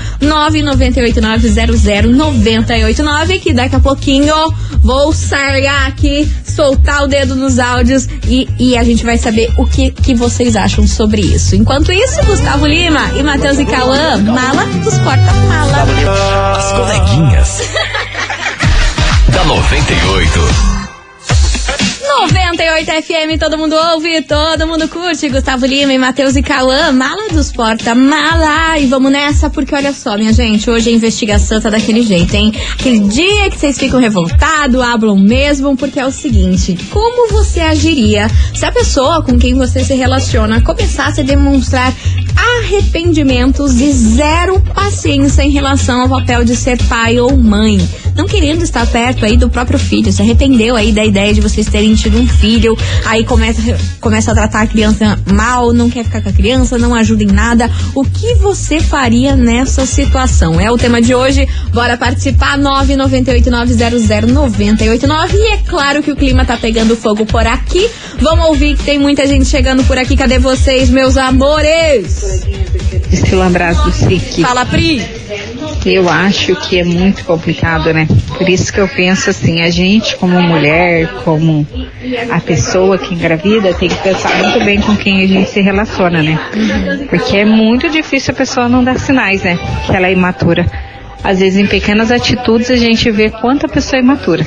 989-00-989, 1.22 3.40
que 3.40 3.54
daqui 3.54 3.76
a 3.76 3.80
pouquinho 3.80 4.34
vou 4.82 5.14
sargar 5.14 5.86
aqui, 5.88 6.28
soltar 6.46 7.04
o 7.04 7.08
dedo 7.08 7.36
nos 7.36 7.60
áudios 7.60 8.08
e, 8.28 8.50
e 8.60 8.76
a 8.78 8.84
gente 8.84 9.06
vai 9.06 9.18
saber 9.18 9.52
o 9.58 9.66
que, 9.66 9.92
que 9.92 10.16
vocês 10.16 10.56
acham 10.56 10.88
sobre 10.88 11.22
isso. 11.22 11.56
Enquanto 11.56 11.92
isso, 11.92 12.24
Gustavo 12.26 12.66
Lima 12.66 13.12
e 13.18 13.24
Matheus 13.24 13.60
e 13.60 13.66
Cauã, 13.66 14.18
mala 14.18 14.66
dos 14.84 14.98
porta-mala. 15.00 15.86
As 16.58 16.72
coleguinhas. 16.72 17.62
da 19.30 19.44
98. 19.44 20.57
FM, 22.58 23.40
todo 23.40 23.56
mundo 23.56 23.76
ouve, 23.76 24.22
todo 24.24 24.66
mundo 24.66 24.88
curte. 24.88 25.30
Gustavo 25.30 25.66
Lima 25.66 25.94
e 25.94 25.98
Matheus 25.98 26.36
e 26.36 26.42
Cauã, 26.42 26.92
mala 26.92 27.30
dos 27.30 27.52
porta, 27.52 27.94
mala. 27.94 28.80
E 28.80 28.88
vamos 28.88 29.12
nessa, 29.12 29.48
porque 29.48 29.76
olha 29.76 29.94
só, 29.94 30.18
minha 30.18 30.34
gente, 30.34 30.68
hoje 30.68 30.90
a 30.90 30.94
investigação 30.94 31.62
tá 31.62 31.70
daquele 31.70 32.02
jeito, 32.02 32.34
hein? 32.34 32.52
Aquele 32.74 33.00
dia 33.02 33.52
que 33.52 33.60
vocês 33.60 33.78
ficam 33.78 34.00
revoltados, 34.00 34.82
hablam 34.82 35.20
mesmo, 35.20 35.78
porque 35.78 36.00
é 36.00 36.06
o 36.06 36.12
seguinte: 36.12 36.76
como 36.90 37.32
você 37.32 37.60
agiria 37.60 38.28
se 38.56 38.66
a 38.66 38.72
pessoa 38.72 39.22
com 39.22 39.38
quem 39.38 39.54
você 39.54 39.84
se 39.84 39.94
relaciona 39.94 40.60
começasse 40.62 41.22
a 41.22 41.24
demonstrar 41.24 41.94
arrependimentos 42.36 43.80
e 43.80 43.92
zero 43.92 44.60
paciência 44.74 45.44
em 45.44 45.52
relação 45.52 46.02
ao 46.02 46.10
papel 46.10 46.44
de 46.44 46.56
ser 46.56 46.82
pai 46.86 47.20
ou 47.20 47.38
mãe? 47.38 47.78
Não 48.18 48.26
querendo 48.26 48.64
estar 48.64 48.88
perto 48.88 49.24
aí 49.24 49.38
do 49.38 49.48
próprio 49.48 49.78
filho, 49.78 50.12
se 50.12 50.24
arrependeu 50.24 50.76
aí 50.76 50.92
da 50.92 51.06
ideia 51.06 51.32
de 51.32 51.40
vocês 51.40 51.68
terem 51.68 51.94
tido 51.94 52.18
um 52.18 52.28
filho, 52.28 52.47
aí 53.06 53.24
começa, 53.24 53.62
começa 54.00 54.32
a 54.32 54.36
tratar 54.36 54.62
a 54.62 54.68
criança 54.68 55.20
mal, 55.32 55.74
não 55.74 55.90
quer 55.90 56.04
ficar 56.04 56.22
com 56.22 56.30
a 56.30 56.34
criança, 56.34 56.78
não 56.78 56.94
ajuda 56.96 57.24
em 57.24 57.28
nada. 57.28 57.70
O 57.94 58.04
que 58.04 58.36
você 58.36 58.80
faria 58.80 59.36
nessa 59.36 59.86
situação? 59.86 60.60
É 60.60 60.72
o 60.72 60.78
tema 60.78 61.02
de 61.02 61.14
hoje. 61.14 61.48
Bora 61.74 61.98
participar 61.98 62.58
998900989 62.60 65.34
e 65.34 65.54
é 65.54 65.58
claro 65.58 66.02
que 66.02 66.12
o 66.12 66.16
clima 66.16 66.46
tá 66.46 66.56
pegando 66.58 66.96
fogo 66.96 67.26
por 67.26 67.46
aqui. 67.46 67.90
Vamos 68.20 68.46
ouvir 68.46 68.78
que 68.78 68.84
tem 68.84 69.00
muita 69.00 69.28
gente 69.28 69.46
chegando 69.46 69.84
por 69.84 69.98
aqui. 69.98 70.16
Cadê 70.16 70.40
vocês, 70.40 70.90
meus 70.90 71.18
amores? 71.18 72.46
Estilo 73.12 73.42
abraço 73.42 73.84
do 73.84 73.92
SIC. 73.92 74.42
Fala, 74.42 74.66
Pri. 74.66 75.04
Eu 75.86 76.10
acho 76.10 76.56
que 76.56 76.80
é 76.80 76.84
muito 76.84 77.24
complicado, 77.24 77.94
né? 77.94 78.08
Por 78.38 78.50
isso 78.50 78.72
que 78.74 78.80
eu 78.80 78.88
penso 78.88 79.30
assim, 79.30 79.62
a 79.62 79.70
gente 79.70 80.16
como 80.18 80.42
mulher, 80.42 81.08
como 81.24 81.66
a 82.30 82.40
pessoa 82.40 82.98
que 82.98 83.14
engravida, 83.14 83.74
tem 83.74 83.90
que 83.90 83.96
pensar 83.98 84.36
muito 84.38 84.64
bem 84.66 84.82
com 84.82 84.96
quem 84.96 85.24
a 85.24 85.28
gente 85.28 85.50
se 85.50 85.62
relaciona, 85.62 86.22
né? 86.22 86.40
Porque 87.10 87.38
é 87.38 87.46
muito 87.46 87.90
difícil 87.90 88.34
a 88.34 88.38
pessoa 88.38 88.68
não 88.68 88.84
dar 88.84 89.00
sinais, 89.00 89.44
né? 89.44 89.58
Que 89.86 89.96
ela 89.96 90.08
é 90.08 90.12
imatura. 90.12 90.66
Às 91.24 91.40
vezes 91.40 91.60
em 91.60 91.68
pequenas 91.68 92.12
atitudes 92.12 92.70
a 92.70 92.76
gente 92.76 93.10
vê 93.10 93.30
quanta 93.30 93.68
pessoa 93.68 94.00
é 94.00 94.04
imatura. 94.04 94.46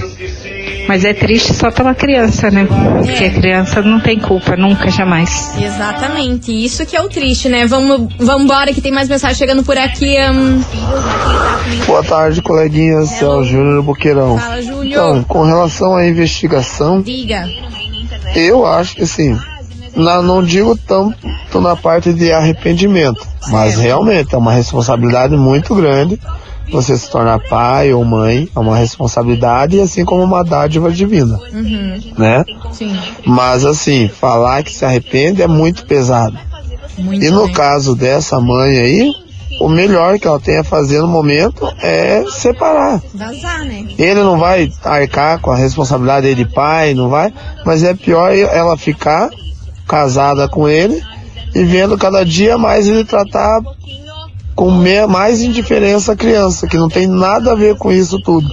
Mas 0.91 1.05
é 1.05 1.15
triste 1.15 1.55
só 1.55 1.71
pela 1.71 1.95
criança, 1.95 2.51
né? 2.51 2.67
Porque 2.67 3.25
a 3.25 3.31
criança 3.31 3.81
não 3.81 4.01
tem 4.01 4.19
culpa, 4.19 4.57
nunca, 4.57 4.91
jamais. 4.91 5.55
Exatamente, 5.57 6.51
isso 6.53 6.85
que 6.85 6.97
é 6.97 7.01
o 7.01 7.09
triste, 7.09 7.49
né? 7.49 7.65
Vamos, 7.65 8.13
vamos 8.19 8.43
embora 8.43 8.73
que 8.75 8.81
tem 8.81 8.91
mais 8.91 9.09
mensagem 9.09 9.37
chegando 9.37 9.63
por 9.63 9.79
aqui. 9.79 10.17
hum. 10.33 10.61
Boa 11.87 12.03
tarde, 12.03 12.43
coleguinhas. 12.43 13.23
É 13.23 13.25
o 13.25 13.45
Júnior 13.45 13.85
Boqueirão. 13.85 14.37
Fala, 14.37 14.61
Júnior. 14.61 14.85
Então, 14.87 15.23
com 15.23 15.45
relação 15.45 15.95
à 15.95 16.05
investigação, 16.09 17.01
Diga. 17.01 17.45
eu 18.35 18.67
acho 18.67 18.97
que 18.97 19.03
assim, 19.05 19.39
na- 19.95 20.21
não 20.21 20.43
digo 20.43 20.77
tanto 20.77 21.61
na 21.61 21.77
parte 21.77 22.13
de 22.13 22.33
arrependimento, 22.33 23.25
mas 23.47 23.77
realmente 23.77 24.35
é 24.35 24.39
uma 24.39 24.53
responsabilidade 24.53 25.37
muito 25.37 25.73
grande 25.73 26.19
você 26.71 26.97
se 26.97 27.11
tornar 27.11 27.39
pai 27.49 27.93
ou 27.93 28.05
mãe, 28.05 28.49
é 28.55 28.59
uma 28.59 28.77
responsabilidade, 28.77 29.81
assim 29.81 30.05
como 30.05 30.23
uma 30.23 30.43
dádiva 30.45 30.91
divina, 30.91 31.39
Uhum, 31.53 32.01
né? 32.17 32.45
sim. 32.73 32.97
Mas 33.27 33.65
assim, 33.65 34.09
falar 34.09 34.63
que 34.63 34.73
se 34.73 34.85
arrepende 34.85 35.43
é 35.43 35.47
muito 35.49 35.85
pesado. 35.87 36.39
Muito 36.99 37.25
E 37.25 37.31
no 37.31 37.45
bem. 37.47 37.53
caso 37.55 37.95
dessa 37.97 38.41
mãe 38.41 38.77
aí, 38.79 39.13
o 39.61 39.69
melhor 39.69 40.19
que 40.19 40.27
ela 40.29 40.39
tem 40.41 40.59
a 40.59 40.65
fazer 40.65 41.01
no 41.01 41.09
momento 41.09 41.67
é 41.83 42.25
separar. 42.31 43.01
Vazar, 43.15 43.65
né? 43.65 43.87
Ele 43.99 44.23
não 44.23 44.39
vai 44.39 44.71
arcar 44.85 45.41
com 45.41 45.51
a 45.51 45.57
responsabilidade 45.57 46.23
dele 46.27 46.45
de 46.45 46.51
pai, 46.53 46.95
não 46.95 47.09
vai, 47.09 47.33
mas 47.65 47.83
é 47.83 47.95
pior 47.95 48.33
ela 48.35 48.77
ficar 48.77 49.29
casada 49.89 50.49
com 50.49 50.69
ele 50.69 51.03
e 51.55 51.65
vendo 51.65 51.99
cada 51.99 52.25
dia 52.25 52.57
mais 52.57 52.87
ele 52.87 53.05
tratar 53.05 53.61
com 54.61 54.69
mais 55.09 55.41
indiferença 55.41 56.13
a 56.13 56.17
criança, 56.17 56.67
que 56.67 56.77
não 56.77 56.91
tem 56.91 57.07
nada 57.07 57.53
a 57.53 57.55
ver 57.55 57.77
com 57.77 57.91
isso 57.91 58.19
tudo. 58.21 58.47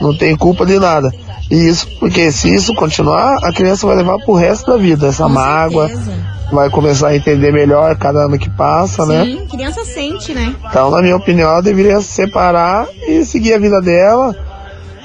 Não 0.00 0.12
tem 0.12 0.34
culpa 0.34 0.66
de 0.66 0.80
nada. 0.80 1.08
E 1.48 1.54
isso, 1.68 1.86
porque 2.00 2.32
se 2.32 2.52
isso 2.52 2.74
continuar, 2.74 3.36
a 3.40 3.52
criança 3.52 3.86
vai 3.86 3.94
levar 3.94 4.18
pro 4.24 4.34
resto 4.34 4.66
da 4.72 4.76
vida 4.76 5.06
essa 5.06 5.22
Com 5.22 5.30
mágoa, 5.30 5.86
certeza. 5.86 6.12
vai 6.50 6.68
começar 6.70 7.08
a 7.10 7.16
entender 7.16 7.52
melhor 7.52 7.94
cada 7.94 8.24
ano 8.24 8.36
que 8.36 8.50
passa, 8.50 9.06
né? 9.06 9.24
Sim, 9.24 9.46
criança 9.46 9.84
sente, 9.84 10.34
né? 10.34 10.56
Então, 10.68 10.90
na 10.90 11.00
minha 11.00 11.14
opinião, 11.14 11.48
ela 11.48 11.62
deveria 11.62 12.00
se 12.00 12.08
separar 12.08 12.88
e 13.06 13.24
seguir 13.24 13.54
a 13.54 13.58
vida 13.60 13.80
dela 13.80 14.34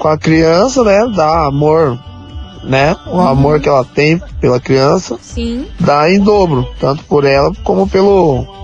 com 0.00 0.08
a 0.08 0.18
criança, 0.18 0.82
né? 0.82 0.98
Dar 1.14 1.46
amor, 1.46 1.96
né? 2.64 2.96
O 3.06 3.20
amor 3.20 3.60
que 3.60 3.68
ela 3.68 3.84
tem 3.84 4.20
pela 4.40 4.58
criança, 4.58 5.16
Sim, 5.22 5.64
dar 5.78 6.10
em 6.10 6.18
dobro, 6.18 6.66
tanto 6.80 7.04
por 7.04 7.24
ela 7.24 7.52
como 7.62 7.88
pelo. 7.88 8.58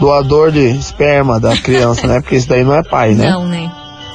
Doador 0.00 0.50
de 0.50 0.66
esperma 0.76 1.38
da 1.38 1.56
criança, 1.56 2.06
né? 2.06 2.20
Porque 2.20 2.36
isso 2.36 2.48
daí 2.48 2.64
não 2.64 2.74
é 2.74 2.82
pai, 2.82 3.14
né? 3.14 3.30
Não, 3.30 3.46
né? 3.46 3.70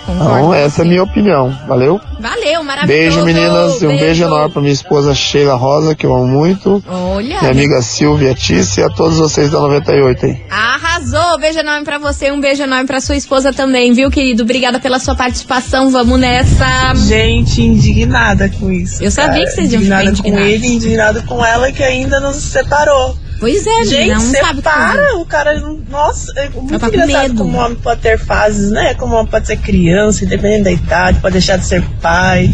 Concordo 0.06 0.36
Então, 0.36 0.54
essa 0.54 0.82
é 0.84 0.86
a 0.86 0.88
minha 0.88 1.04
opinião. 1.04 1.58
Valeu? 1.68 2.00
Valeu, 2.20 2.64
maravilhoso. 2.64 2.88
Beijo, 2.88 3.26
meninas. 3.26 3.82
E 3.82 3.88
um 3.88 3.98
beijo 3.98 4.24
enorme 4.24 4.54
pra 4.54 4.62
minha 4.62 4.74
esposa 4.74 5.16
Sheila 5.16 5.56
Rosa, 5.56 5.96
que 5.96 6.06
eu 6.06 6.14
amo 6.14 6.28
muito. 6.28 6.84
Olha. 6.88 7.40
Minha 7.40 7.52
amiga 7.52 7.82
Silvia 7.82 8.34
Tícia 8.36 8.82
e 8.82 8.84
a 8.84 8.90
todos 8.90 9.18
vocês 9.18 9.50
da 9.50 9.60
98 9.60 10.26
aí. 10.26 10.42
Arrasou! 10.50 11.40
Beijo 11.40 11.60
enorme 11.60 11.84
pra 11.84 11.98
você, 11.98 12.32
um 12.32 12.40
beijo 12.40 12.62
enorme 12.62 12.86
pra 12.86 13.02
sua 13.02 13.16
esposa 13.16 13.52
também, 13.52 13.94
viu, 13.94 14.12
querido? 14.12 14.44
Obrigada 14.44 14.80
pela 14.80 15.00
sua 15.00 15.16
participação. 15.16 15.90
Vamos 15.90 16.20
nessa. 16.20 16.94
Gente, 16.96 17.62
indignada 17.62 18.50
com 18.50 18.72
isso. 18.72 19.04
Eu 19.04 19.10
sabia 19.10 19.40
cara. 19.40 19.46
que 19.46 19.52
vocês 19.52 19.74
iam 19.74 19.82
ficar 19.82 20.04
indignada 20.04 20.24
com 20.24 20.40
ele, 20.40 20.68
indignada 20.68 21.22
com 21.24 21.44
ela 21.46 21.72
que 21.72 21.84
ainda 21.84 22.20
não 22.20 22.32
se 22.32 22.42
separou. 22.42 23.18
Pois 23.40 23.66
é, 23.68 23.86
Gente, 23.86 24.10
não 24.14 24.20
sabe 24.20 24.62
fazer. 24.62 24.92
separa, 24.94 25.18
o 25.18 25.26
cara. 25.26 25.60
Nossa, 25.90 26.32
é 26.38 26.50
muito 26.50 26.80
tá 26.80 26.88
engraçado 26.88 27.36
como 27.36 27.58
o 27.58 27.62
homem 27.62 27.78
pode 27.78 28.02
ter 28.02 28.18
fases, 28.18 28.72
né? 28.72 28.94
Como 28.94 29.14
o 29.14 29.18
homem 29.18 29.30
pode 29.32 29.48
ser 29.48 29.58
criança, 29.58 30.24
independente 30.24 30.64
da 30.64 30.72
idade, 30.72 31.20
pode 31.20 31.34
deixar 31.34 31.58
de 31.58 31.66
ser 31.66 31.82
pai. 32.02 32.54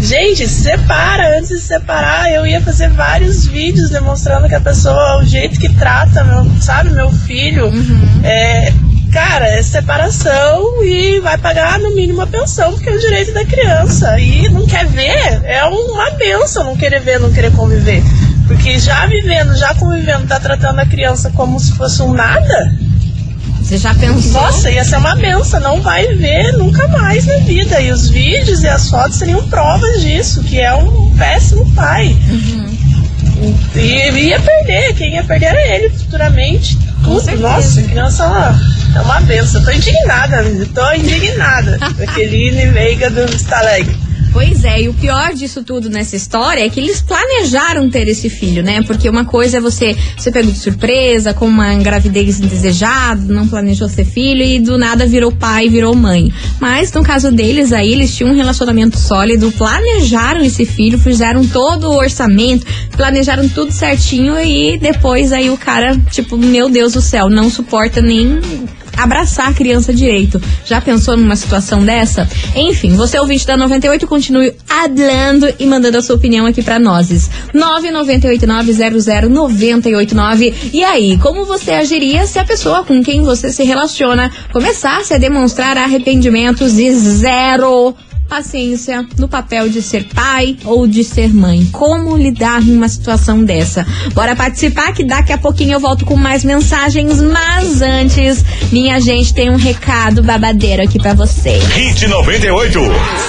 Gente, 0.00 0.46
separa. 0.48 1.38
Antes 1.38 1.48
de 1.50 1.60
separar, 1.60 2.30
eu 2.32 2.46
ia 2.46 2.60
fazer 2.60 2.88
vários 2.90 3.46
vídeos 3.46 3.90
demonstrando 3.90 4.48
que 4.48 4.54
a 4.54 4.60
pessoa, 4.60 5.18
o 5.18 5.24
jeito 5.24 5.58
que 5.58 5.68
trata, 5.74 6.24
meu, 6.24 6.46
sabe, 6.60 6.90
meu 6.90 7.10
filho, 7.10 7.66
Uhum. 7.66 8.20
é. 8.24 8.72
Cara, 9.10 9.48
é 9.48 9.62
separação 9.62 10.84
e 10.84 11.18
vai 11.20 11.38
pagar 11.38 11.78
no 11.78 11.94
mínimo 11.94 12.20
a 12.20 12.26
pensão, 12.26 12.72
porque 12.72 12.90
é 12.90 12.92
o 12.92 12.98
direito 12.98 13.32
da 13.32 13.42
criança. 13.42 14.20
E 14.20 14.50
não 14.50 14.66
quer 14.66 14.84
ver, 14.86 15.40
é 15.44 15.64
uma 15.64 16.10
benção 16.10 16.64
não 16.64 16.76
querer 16.76 17.00
ver, 17.00 17.18
não 17.18 17.32
querer 17.32 17.50
conviver. 17.52 18.02
Porque 18.48 18.78
já 18.78 19.06
vivendo, 19.06 19.54
já 19.56 19.74
convivendo, 19.74 20.26
tá 20.26 20.40
tratando 20.40 20.80
a 20.80 20.86
criança 20.86 21.30
como 21.36 21.60
se 21.60 21.72
fosse 21.76 22.02
um 22.02 22.14
nada, 22.14 22.72
Você 23.60 23.76
já 23.76 23.94
pensou? 23.94 24.40
nossa, 24.40 24.70
ia 24.70 24.82
ser 24.82 24.96
uma 24.96 25.14
benção, 25.14 25.60
não 25.60 25.82
vai 25.82 26.06
ver 26.16 26.52
nunca 26.54 26.88
mais 26.88 27.26
na 27.26 27.36
vida. 27.40 27.78
E 27.80 27.92
os 27.92 28.08
vídeos 28.08 28.62
e 28.62 28.68
as 28.68 28.88
fotos 28.88 29.18
seriam 29.18 29.46
provas 29.48 30.00
disso, 30.00 30.42
que 30.42 30.58
é 30.58 30.74
um 30.74 31.14
péssimo 31.16 31.70
pai. 31.74 32.16
E 33.76 34.10
ia 34.10 34.40
perder, 34.40 34.94
quem 34.94 35.14
ia 35.14 35.22
perder 35.22 35.46
era 35.46 35.76
ele 35.76 35.90
futuramente. 35.90 36.76
Tudo. 37.04 37.36
Nossa, 37.38 37.80
a 37.80 37.82
criança 37.84 38.24
é 38.24 38.26
uma, 38.26 38.60
é 38.96 39.00
uma 39.02 39.20
benção. 39.20 39.62
Tô 39.62 39.70
indignada, 39.70 40.44
tô 40.74 40.92
indignada. 40.94 41.78
Aquele 42.02 42.66
Veiga 42.70 43.10
do 43.10 43.24
Stalag. 43.36 44.07
Pois 44.38 44.62
é, 44.62 44.82
e 44.82 44.88
o 44.88 44.94
pior 44.94 45.34
disso 45.34 45.64
tudo 45.64 45.90
nessa 45.90 46.14
história 46.14 46.64
é 46.64 46.68
que 46.68 46.78
eles 46.78 47.02
planejaram 47.02 47.90
ter 47.90 48.06
esse 48.06 48.30
filho, 48.30 48.62
né? 48.62 48.80
Porque 48.82 49.10
uma 49.10 49.24
coisa 49.24 49.56
é 49.56 49.60
você 49.60 49.96
ser 50.16 50.30
pego 50.30 50.52
de 50.52 50.56
surpresa, 50.56 51.34
com 51.34 51.44
uma 51.44 51.74
gravidez 51.74 52.38
indesejada, 52.38 53.20
não 53.34 53.48
planejou 53.48 53.88
ser 53.88 54.04
filho 54.04 54.44
e 54.44 54.60
do 54.60 54.78
nada 54.78 55.04
virou 55.08 55.32
pai, 55.32 55.68
virou 55.68 55.92
mãe. 55.92 56.32
Mas 56.60 56.92
no 56.92 57.02
caso 57.02 57.32
deles 57.32 57.72
aí, 57.72 57.90
eles 57.90 58.14
tinham 58.14 58.30
um 58.30 58.36
relacionamento 58.36 58.96
sólido, 58.96 59.50
planejaram 59.50 60.40
esse 60.44 60.64
filho, 60.64 61.00
fizeram 61.00 61.44
todo 61.44 61.88
o 61.88 61.96
orçamento, 61.96 62.64
planejaram 62.92 63.48
tudo 63.48 63.72
certinho 63.72 64.38
e 64.38 64.78
depois 64.78 65.32
aí 65.32 65.50
o 65.50 65.56
cara, 65.56 65.98
tipo, 66.12 66.36
meu 66.36 66.68
Deus 66.68 66.92
do 66.92 67.02
céu, 67.02 67.28
não 67.28 67.50
suporta 67.50 68.00
nem 68.00 68.38
abraçar 68.98 69.48
a 69.48 69.54
criança 69.54 69.92
direito. 69.92 70.40
Já 70.64 70.80
pensou 70.80 71.16
numa 71.16 71.34
situação 71.36 71.84
dessa? 71.84 72.28
Enfim, 72.54 72.94
você 72.94 73.18
ouvinte 73.18 73.44
da 73.46 73.56
98, 73.56 74.06
continue 74.06 74.54
hablando 74.68 75.52
e 75.58 75.66
mandando 75.66 75.98
a 75.98 76.02
sua 76.02 76.14
opinião 76.16 76.46
aqui 76.46 76.62
pra 76.62 76.78
nós. 76.78 77.28
998900989. 77.54 80.54
E 80.72 80.84
aí, 80.84 81.18
como 81.18 81.44
você 81.44 81.72
agiria 81.72 82.24
se 82.26 82.38
a 82.38 82.44
pessoa 82.44 82.84
com 82.84 83.02
quem 83.02 83.22
você 83.22 83.50
se 83.50 83.64
relaciona 83.64 84.30
começasse 84.52 85.12
a 85.14 85.18
demonstrar 85.18 85.76
arrependimentos 85.76 86.78
e 86.78 86.92
zero 86.92 87.96
paciência 88.28 89.06
no 89.16 89.26
papel 89.26 89.68
de 89.68 89.80
ser 89.80 90.04
pai 90.14 90.56
ou 90.64 90.86
de 90.86 91.02
ser 91.02 91.32
mãe. 91.32 91.64
Como 91.72 92.16
lidar 92.16 92.62
numa 92.62 92.88
situação 92.88 93.42
dessa? 93.42 93.86
Bora 94.14 94.36
participar 94.36 94.92
que 94.92 95.02
daqui 95.02 95.32
a 95.32 95.38
pouquinho 95.38 95.72
eu 95.72 95.80
volto 95.80 96.04
com 96.04 96.16
mais 96.16 96.44
mensagens, 96.44 97.20
mas 97.22 97.80
antes, 97.80 98.44
minha 98.70 99.00
gente 99.00 99.32
tem 99.32 99.50
um 99.50 99.56
recado 99.56 100.22
babadeiro 100.22 100.82
aqui 100.82 100.98
para 100.98 101.14
você. 101.14 101.58
Hit 101.58 102.06
98. 102.06 102.78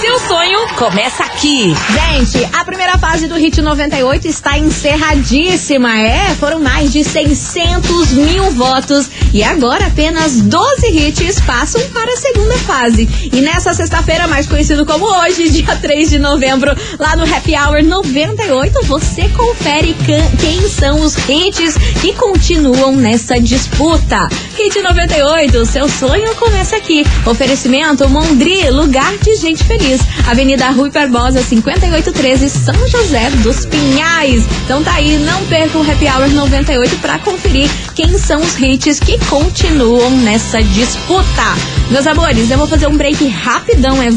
Seu 0.01 0.20
sonho 0.20 0.68
começa 0.75 1.24
aqui. 1.24 1.74
Gente, 1.74 2.48
a 2.53 2.65
primeira 2.65 2.98
fase 2.98 3.27
do 3.27 3.36
Hit 3.36 3.62
98 3.62 4.27
está 4.27 4.58
encerradíssima. 4.58 5.98
É, 5.98 6.36
foram 6.36 6.60
mais 6.60 6.91
de 6.91 7.03
600 7.03 8.12
mil 8.12 8.51
votos 8.51 9.10
e 9.34 9.44
agora 9.44 9.88
apenas 9.88 10.41
12 10.41 10.88
hits 10.88 11.39
passam 11.41 11.82
para 11.94 12.13
a 12.13 12.18
segunda 12.18 12.58
fase. 12.60 13.08
E 13.32 13.41
nessa 13.41 13.74
sexta-feira, 13.74 14.27
mais 14.27 14.48
conhecido 14.48 14.86
como 14.89 15.05
hoje, 15.05 15.51
dia 15.51 15.75
3 15.75 16.10
de 16.10 16.17
novembro, 16.17 16.75
lá 16.98 17.15
no 17.15 17.24
Happy 17.24 17.53
Hour 17.55 17.84
98, 17.84 18.88
você 18.88 19.29
confere 19.29 19.96
quem 20.39 20.67
são 20.67 21.01
os 21.01 21.15
hits 21.29 21.75
que 22.01 22.12
continuam 22.13 22.96
nessa 22.96 23.39
disputa. 23.39 24.27
Hit 24.58 24.81
98, 24.81 25.63
seu 25.67 25.88
sonho 25.88 26.36
começa 26.38 26.75
aqui. 26.75 27.05
Oferecimento 27.24 28.10
Mondri, 28.10 28.67
lugar 28.72 29.15
de 29.19 29.36
gente 29.36 29.63
feliz. 29.63 30.01
Avenida 30.27 30.72
Rui 30.72 30.89
Barbosa, 30.89 31.43
5813, 31.43 32.50
São 32.50 32.88
José 32.88 33.29
dos 33.43 33.67
Pinhais. 33.67 34.43
Então 34.65 34.84
tá 34.84 34.96
aí, 34.96 35.17
não 35.19 35.46
perca 35.46 35.77
o 35.77 35.81
Happy 35.81 36.08
Hour 36.08 36.29
98 36.29 36.96
para 36.98 37.19
conferir 37.19 37.69
quem 37.93 38.17
são 38.17 38.41
os 38.41 38.60
hits 38.60 39.00
que 39.00 39.19
continuam 39.25 40.10
nessa 40.22 40.63
disputa. 40.63 41.79
Meus 41.91 42.05
amores, 42.05 42.51
eu 42.51 42.58
vou 42.58 42.67
fazer 42.67 42.88
um 42.88 42.98
break 42.98 43.27
rapidão, 43.27 44.01
é 44.01 44.12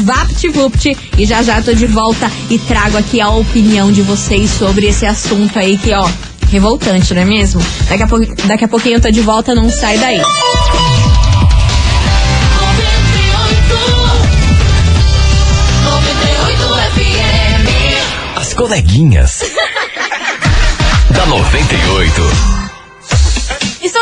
E 1.17 1.25
já 1.25 1.41
já 1.41 1.61
tô 1.61 1.73
de 1.73 1.85
volta 1.85 2.31
e 2.49 2.57
trago 2.57 2.97
aqui 2.97 3.19
a 3.19 3.29
opinião 3.29 3.91
de 3.91 4.01
vocês 4.01 4.49
sobre 4.49 4.87
esse 4.87 5.05
assunto 5.05 5.59
aí 5.59 5.77
que, 5.77 5.93
ó, 5.93 6.07
revoltante, 6.49 7.13
não 7.13 7.21
é 7.21 7.25
mesmo? 7.25 7.61
Daqui 7.89 8.03
a, 8.03 8.07
daqui 8.47 8.63
a 8.63 8.67
pouquinho 8.67 8.95
eu 8.95 9.01
tô 9.01 9.11
de 9.11 9.21
volta, 9.21 9.53
não 9.53 9.69
sai 9.69 9.97
daí. 9.97 10.21
As 18.35 18.53
coleguinhas 18.53 19.41
da 21.11 21.25
98. 21.25 22.62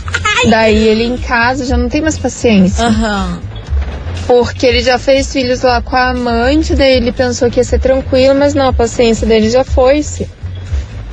Daí 0.48 0.76
ele 0.88 1.04
em 1.04 1.16
casa 1.18 1.66
já 1.66 1.76
não 1.76 1.88
tem 1.88 2.00
mais 2.00 2.18
paciência. 2.18 2.84
Aham. 2.86 3.40
Porque 4.30 4.64
ele 4.64 4.80
já 4.80 4.96
fez 4.96 5.32
filhos 5.32 5.62
lá 5.62 5.82
com 5.82 5.96
a 5.96 6.10
amante, 6.10 6.76
daí 6.76 6.92
ele 6.92 7.10
pensou 7.10 7.50
que 7.50 7.58
ia 7.58 7.64
ser 7.64 7.80
tranquilo, 7.80 8.32
mas 8.32 8.54
não, 8.54 8.68
a 8.68 8.72
paciência 8.72 9.26
dele 9.26 9.50
já 9.50 9.64
foi-se. 9.64 10.28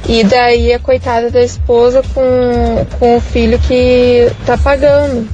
E 0.07 0.23
daí 0.23 0.71
a 0.71 0.77
coitada 0.77 1.31
da 1.31 1.41
esposa 1.41 2.03
com, 2.13 2.85
com 2.99 3.17
o 3.17 3.19
filho 3.19 3.57
que 3.57 4.31
tá 4.45 4.55
pagando. 4.55 5.27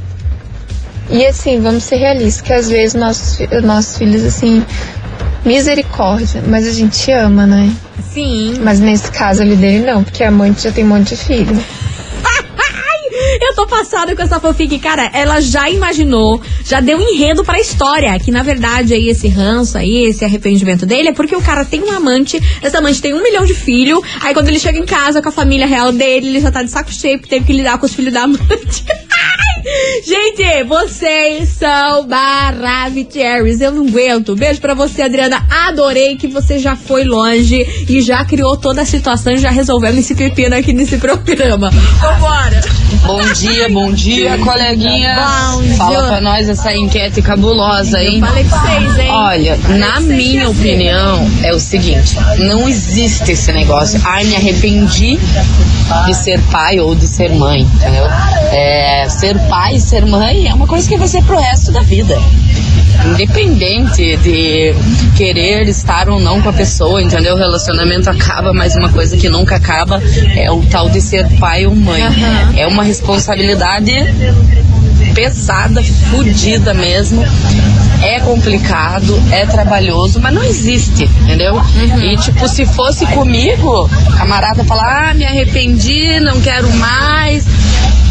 E 1.10 1.26
assim, 1.26 1.60
vamos 1.60 1.84
ser 1.84 1.98
realistas, 1.98 2.42
que 2.42 2.54
às 2.54 2.70
vezes 2.70 2.94
nossos, 2.94 3.38
nossos 3.62 3.98
filhos, 3.98 4.24
assim, 4.24 4.66
misericórdia, 5.44 6.42
mas 6.48 6.66
a 6.66 6.72
gente 6.72 7.12
ama, 7.12 7.46
né? 7.46 7.70
Sim. 8.14 8.60
Mas 8.62 8.80
nesse 8.80 9.12
caso 9.12 9.42
ali 9.42 9.58
dele 9.58 9.86
não, 9.86 10.06
porque 10.06 10.24
a 10.24 10.30
amante 10.30 10.64
já 10.64 10.72
tem 10.72 10.86
um 10.86 10.88
monte 10.88 11.10
de 11.10 11.18
filho. 11.18 11.62
Eu 13.54 13.56
tô 13.56 13.68
passada 13.68 14.16
com 14.16 14.22
essa 14.24 14.40
fanfic, 14.40 14.80
cara. 14.80 15.12
Ela 15.14 15.40
já 15.40 15.70
imaginou, 15.70 16.42
já 16.66 16.80
deu 16.80 17.00
enredo 17.00 17.44
pra 17.44 17.60
história. 17.60 18.18
Que 18.20 18.32
na 18.32 18.42
verdade 18.42 18.96
aí 18.96 19.10
esse 19.10 19.28
ranço 19.28 19.78
aí, 19.78 20.06
esse 20.06 20.26
arrependimento 20.26 20.88
dele 20.88 21.10
é 21.10 21.14
porque 21.14 21.36
o 21.36 21.42
cara 21.42 21.64
tem 21.64 21.84
um 21.84 21.92
amante, 21.92 22.42
essa 22.64 22.80
amante 22.80 23.00
tem 23.00 23.14
um 23.14 23.22
milhão 23.22 23.46
de 23.46 23.54
filhos. 23.54 24.02
Aí 24.22 24.34
quando 24.34 24.48
ele 24.48 24.58
chega 24.58 24.80
em 24.80 24.86
casa 24.88 25.22
com 25.22 25.30
a 25.30 25.32
família 25.32 25.68
real 25.68 25.92
dele, 25.92 26.30
ele 26.30 26.40
já 26.40 26.52
tá 26.52 26.64
de 26.64 26.72
saco 26.72 26.92
cheio 26.92 27.20
porque 27.20 27.30
teve 27.30 27.46
que 27.46 27.54
lidar 27.54 27.78
com 27.78 27.86
os 27.86 27.94
filhos 27.94 28.12
da 28.12 28.24
amante. 28.24 28.86
Gente, 30.04 30.64
vocês 30.64 31.50
são 31.50 32.08
maravilhosos. 32.08 33.62
Eu 33.62 33.72
não 33.72 33.88
aguento. 33.88 34.36
Beijo 34.36 34.60
pra 34.60 34.74
você, 34.74 35.04
Adriana. 35.04 35.46
Adorei 35.68 36.18
que 36.18 36.28
você 36.28 36.58
já 36.58 36.76
foi 36.76 37.04
longe 37.04 37.86
e 37.88 38.02
já 38.02 38.26
criou 38.26 38.58
toda 38.58 38.82
a 38.82 38.86
situação 38.86 39.34
e 39.34 39.38
já 39.38 39.52
resolvemos 39.52 40.00
esse 40.00 40.16
pepino 40.16 40.56
aqui 40.56 40.74
nesse 40.74 40.98
programa. 40.98 41.70
Vambora! 41.70 42.83
Bom 43.06 43.22
dia, 43.34 43.68
bom 43.70 43.92
dia, 43.92 44.38
coleguinha. 44.38 45.16
Bom 45.16 45.76
Fala 45.76 45.98
dia. 46.00 46.08
pra 46.08 46.22
nós 46.22 46.48
essa 46.48 46.74
enquete 46.74 47.22
cabulosa, 47.22 48.02
hein? 48.02 48.20
Eu 48.22 48.26
falei 48.28 48.44
pra 48.46 48.60
vocês, 48.60 49.00
hein? 49.00 49.10
Olha, 49.12 49.60
na 49.78 50.00
minha 50.00 50.50
opinião, 50.50 51.30
é 51.44 51.54
o 51.54 51.60
seguinte: 51.60 52.18
não 52.40 52.68
existe 52.70 53.34
esse 53.34 53.52
negócio. 53.52 54.02
Ai, 54.06 54.24
me 54.24 54.36
arrependi 54.38 55.20
de 56.06 56.14
ser 56.14 56.40
pai 56.44 56.80
ou 56.80 56.96
de 56.96 57.06
ser 57.06 57.30
mãe, 57.34 57.62
entendeu? 57.62 58.06
É, 58.52 59.08
ser 59.10 59.38
pai, 59.50 59.80
ser 59.80 60.06
mãe 60.06 60.48
é 60.48 60.54
uma 60.54 60.66
coisa 60.66 60.88
que 60.88 60.98
vai 60.98 61.08
ser 61.08 61.24
pro 61.24 61.38
resto 61.38 61.72
da 61.74 61.82
vida. 61.82 62.18
Independente 63.06 64.18
de 64.18 64.74
querer 65.16 65.68
estar 65.68 66.10
ou 66.10 66.20
não 66.20 66.42
com 66.42 66.50
a 66.50 66.54
pessoa, 66.54 67.02
entendeu? 67.02 67.36
O 67.36 67.38
relacionamento 67.38 68.10
acaba, 68.10 68.54
mas 68.54 68.76
uma 68.76 68.90
coisa 68.90 69.18
que 69.18 69.30
nunca 69.30 69.56
acaba 69.56 70.02
é 70.36 70.50
o 70.52 70.62
tal 70.66 70.90
de 70.90 71.02
ser 71.02 71.28
pai 71.40 71.66
ou 71.66 71.76
mãe. 71.76 72.02
Aham. 72.02 72.54
É 72.58 72.68
uma 72.68 72.84
responsabilidade 72.84 73.92
pesada, 75.14 75.82
fodida 76.12 76.74
mesmo. 76.74 77.24
É 78.02 78.20
complicado, 78.20 79.22
é 79.32 79.46
trabalhoso, 79.46 80.20
mas 80.20 80.34
não 80.34 80.44
existe, 80.44 81.04
entendeu? 81.22 81.62
E 82.02 82.18
tipo, 82.18 82.48
se 82.50 82.66
fosse 82.66 83.06
comigo, 83.08 83.90
camarada 84.18 84.64
falar, 84.66 85.12
ah, 85.12 85.14
me 85.14 85.26
arrependi, 85.26 86.20
não 86.20 86.42
quero 86.42 86.70
mais, 86.74 87.46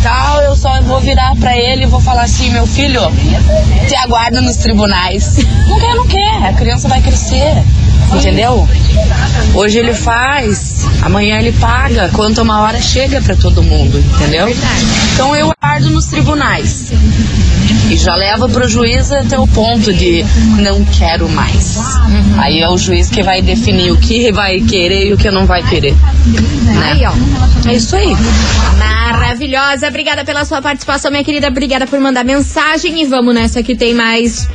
tal, 0.02 0.40
eu 0.42 0.56
só 0.56 0.80
vou 0.82 1.00
virar 1.00 1.34
pra 1.36 1.56
ele 1.56 1.84
e 1.84 1.86
vou 1.86 2.00
falar 2.00 2.22
assim, 2.22 2.50
meu 2.50 2.66
filho, 2.66 3.00
te 3.86 3.94
aguardo 3.96 4.40
nos 4.40 4.56
tribunais. 4.56 5.36
Não 5.68 5.78
quer, 5.78 5.94
não 5.94 6.06
quer, 6.06 6.46
a 6.46 6.52
criança 6.52 6.88
vai 6.88 7.00
crescer. 7.00 7.64
Entendeu? 8.14 8.68
Hoje 9.54 9.78
ele 9.78 9.94
faz, 9.94 10.86
amanhã 11.02 11.38
ele 11.38 11.52
paga, 11.52 12.08
quanto 12.14 12.40
uma 12.42 12.62
hora 12.62 12.80
chega 12.80 13.20
pra 13.20 13.34
todo 13.36 13.62
mundo, 13.62 13.98
entendeu? 14.14 14.48
Então 15.12 15.36
eu 15.36 15.52
aguardo 15.62 15.90
nos 15.90 16.06
tribunais. 16.06 16.92
E 17.90 17.96
já 17.96 18.14
leva 18.14 18.48
pro 18.48 18.66
juiz 18.68 19.12
até 19.12 19.38
o 19.38 19.46
ponto 19.46 19.92
de 19.92 20.24
não 20.58 20.84
quero 20.84 21.28
mais. 21.28 21.78
Aí 22.38 22.60
é 22.60 22.68
o 22.68 22.78
juiz 22.78 23.10
que 23.10 23.22
vai 23.22 23.42
definir 23.42 23.92
o 23.92 23.96
que 23.98 24.32
vai 24.32 24.60
querer 24.60 25.08
e 25.08 25.12
o 25.12 25.18
que 25.18 25.30
não 25.30 25.44
vai 25.44 25.62
querer. 25.62 25.94
Né? 26.64 26.92
Aí, 26.92 27.02
ó. 27.04 27.68
É 27.68 27.74
isso 27.74 27.94
aí. 27.94 28.16
Maravilhosa, 28.78 29.88
obrigada 29.88 30.24
pela 30.24 30.44
sua 30.44 30.62
participação, 30.62 31.10
minha 31.10 31.24
querida. 31.24 31.48
Obrigada 31.48 31.86
por 31.86 32.00
mandar 32.00 32.24
mensagem. 32.24 33.02
E 33.02 33.04
vamos 33.04 33.34
nessa 33.34 33.62
que 33.62 33.74
tem 33.74 33.92
mais, 33.92 34.48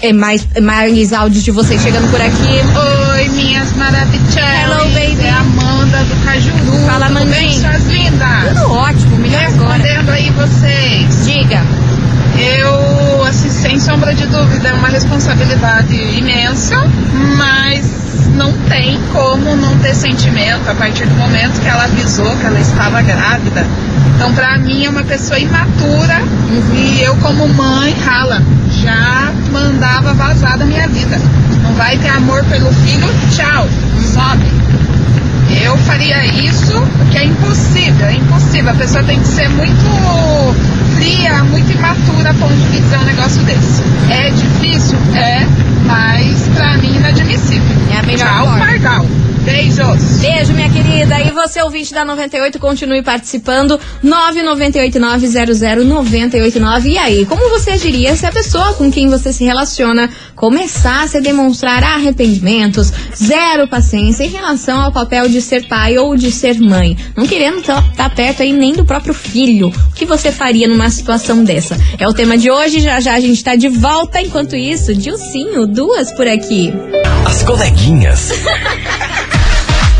é, 0.00 0.12
mais, 0.12 0.46
mais 0.62 1.12
áudios 1.12 1.42
de 1.42 1.50
vocês 1.50 1.82
chegando 1.82 2.08
por 2.10 2.20
aqui. 2.20 3.03
Oi, 3.24 3.30
minhas 3.30 3.72
maravilhosas. 3.72 4.36
Hello, 4.36 4.84
baby. 4.90 5.24
É 5.24 5.30
Amanda 5.30 6.04
do 6.04 6.24
Cajuru. 6.26 6.86
Fala, 6.86 7.08
Mandinha. 7.08 7.58
suas 7.58 7.86
lindas? 7.86 8.48
Tudo 8.48 8.70
ótimo, 8.70 9.16
melhor 9.16 9.40
Respondendo 9.40 9.62
agora. 9.62 9.82
Respondendo 9.82 10.10
aí 10.10 10.30
vocês. 10.30 11.24
Diga. 11.24 11.62
Eu, 12.36 13.24
assim, 13.24 13.48
sem 13.48 13.80
sombra 13.80 14.14
de 14.14 14.26
dúvida, 14.26 14.68
é 14.68 14.72
uma 14.74 14.88
responsabilidade 14.88 15.94
imensa, 15.94 16.76
mas 17.38 17.86
não 18.34 18.52
tem 18.68 19.00
como 19.10 19.56
não 19.56 19.78
ter 19.78 19.94
sentimento 19.94 20.68
a 20.68 20.74
partir 20.74 21.06
do 21.06 21.14
momento 21.14 21.58
que 21.62 21.68
ela 21.68 21.84
avisou 21.84 22.36
que 22.36 22.44
ela 22.44 22.60
estava 22.60 23.00
grávida. 23.00 23.66
Então, 24.16 24.34
para 24.34 24.58
mim, 24.58 24.84
é 24.84 24.90
uma 24.90 25.02
pessoa 25.02 25.38
imatura 25.38 26.20
uhum. 26.20 26.74
e 26.74 27.02
eu, 27.02 27.16
como 27.16 27.48
mãe, 27.48 27.94
rala 28.04 28.42
já 28.84 29.32
mandava 29.50 30.12
vazar 30.14 30.58
da 30.58 30.64
minha 30.66 30.86
vida. 30.88 31.18
Não 31.62 31.72
vai 31.74 31.96
ter 31.96 32.08
amor 32.08 32.44
pelo 32.44 32.70
filho, 32.72 33.08
tchau, 33.34 33.66
sobe. 34.12 34.44
Eu 35.62 35.76
faria 35.78 36.24
isso 36.26 36.72
porque 36.98 37.18
é 37.18 37.24
impossível, 37.24 38.06
é 38.06 38.14
impossível. 38.14 38.70
A 38.70 38.74
pessoa 38.74 39.02
tem 39.04 39.18
que 39.18 39.28
ser 39.28 39.48
muito 39.50 40.54
fria, 40.96 41.42
muito 41.44 41.70
imatura 41.72 42.30
a 42.30 42.34
ponto 42.34 42.54
de 42.54 42.80
dizer 42.80 42.98
um 42.98 43.04
negócio 43.04 43.42
desse. 43.44 43.82
É 44.10 44.30
difícil? 44.30 44.98
É, 45.14 45.46
mas 45.86 46.48
pra 46.54 46.76
mim 46.76 46.96
inadmissível. 46.96 47.76
É 47.94 47.98
a 47.98 48.02
melhor 48.02 48.26
Tchau, 48.26 48.46
forma. 48.46 48.66
Pardal. 48.66 49.06
Beijos. 49.44 50.20
Beijo, 50.20 50.52
minha 50.54 50.70
querida. 50.70 51.20
E 51.20 51.30
você, 51.30 51.60
ouvinte 51.60 51.92
da 51.92 52.02
98, 52.02 52.58
continue 52.58 53.02
participando. 53.02 53.78
998900989. 54.02 56.86
E 56.86 56.96
aí, 56.96 57.26
como 57.26 57.50
você 57.50 57.76
diria 57.76 58.16
se 58.16 58.24
a 58.24 58.32
pessoa 58.32 58.72
com 58.72 58.90
quem 58.90 59.06
você 59.08 59.34
se 59.34 59.44
relaciona 59.44 60.08
começasse 60.34 61.18
a 61.18 61.20
demonstrar 61.20 61.84
arrependimentos, 61.84 62.90
zero 63.14 63.68
paciência 63.68 64.24
em 64.24 64.30
relação 64.30 64.80
ao 64.80 64.90
papel 64.90 65.28
de 65.28 65.42
ser 65.42 65.68
pai 65.68 65.98
ou 65.98 66.16
de 66.16 66.32
ser 66.32 66.58
mãe, 66.58 66.96
não 67.14 67.26
querendo 67.26 67.58
estar 67.58 68.14
perto 68.14 68.42
aí 68.42 68.52
nem 68.52 68.72
do 68.72 68.84
próprio 68.84 69.12
filho? 69.12 69.68
O 69.68 69.92
que 69.94 70.06
você 70.06 70.32
faria 70.32 70.66
numa 70.66 70.88
situação 70.88 71.44
dessa? 71.44 71.76
É 71.98 72.08
o 72.08 72.14
tema 72.14 72.38
de 72.38 72.50
hoje. 72.50 72.80
Já 72.80 72.98
já 72.98 73.12
a 73.14 73.20
gente 73.20 73.44
tá 73.44 73.56
de 73.56 73.68
volta. 73.68 74.22
Enquanto 74.22 74.56
isso, 74.56 74.94
Dilcinho, 74.94 75.66
duas 75.66 76.10
por 76.12 76.26
aqui. 76.26 76.72
As 77.26 77.42
coleguinhas. 77.42 78.32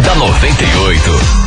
da 0.05 0.15
98. 0.15 1.44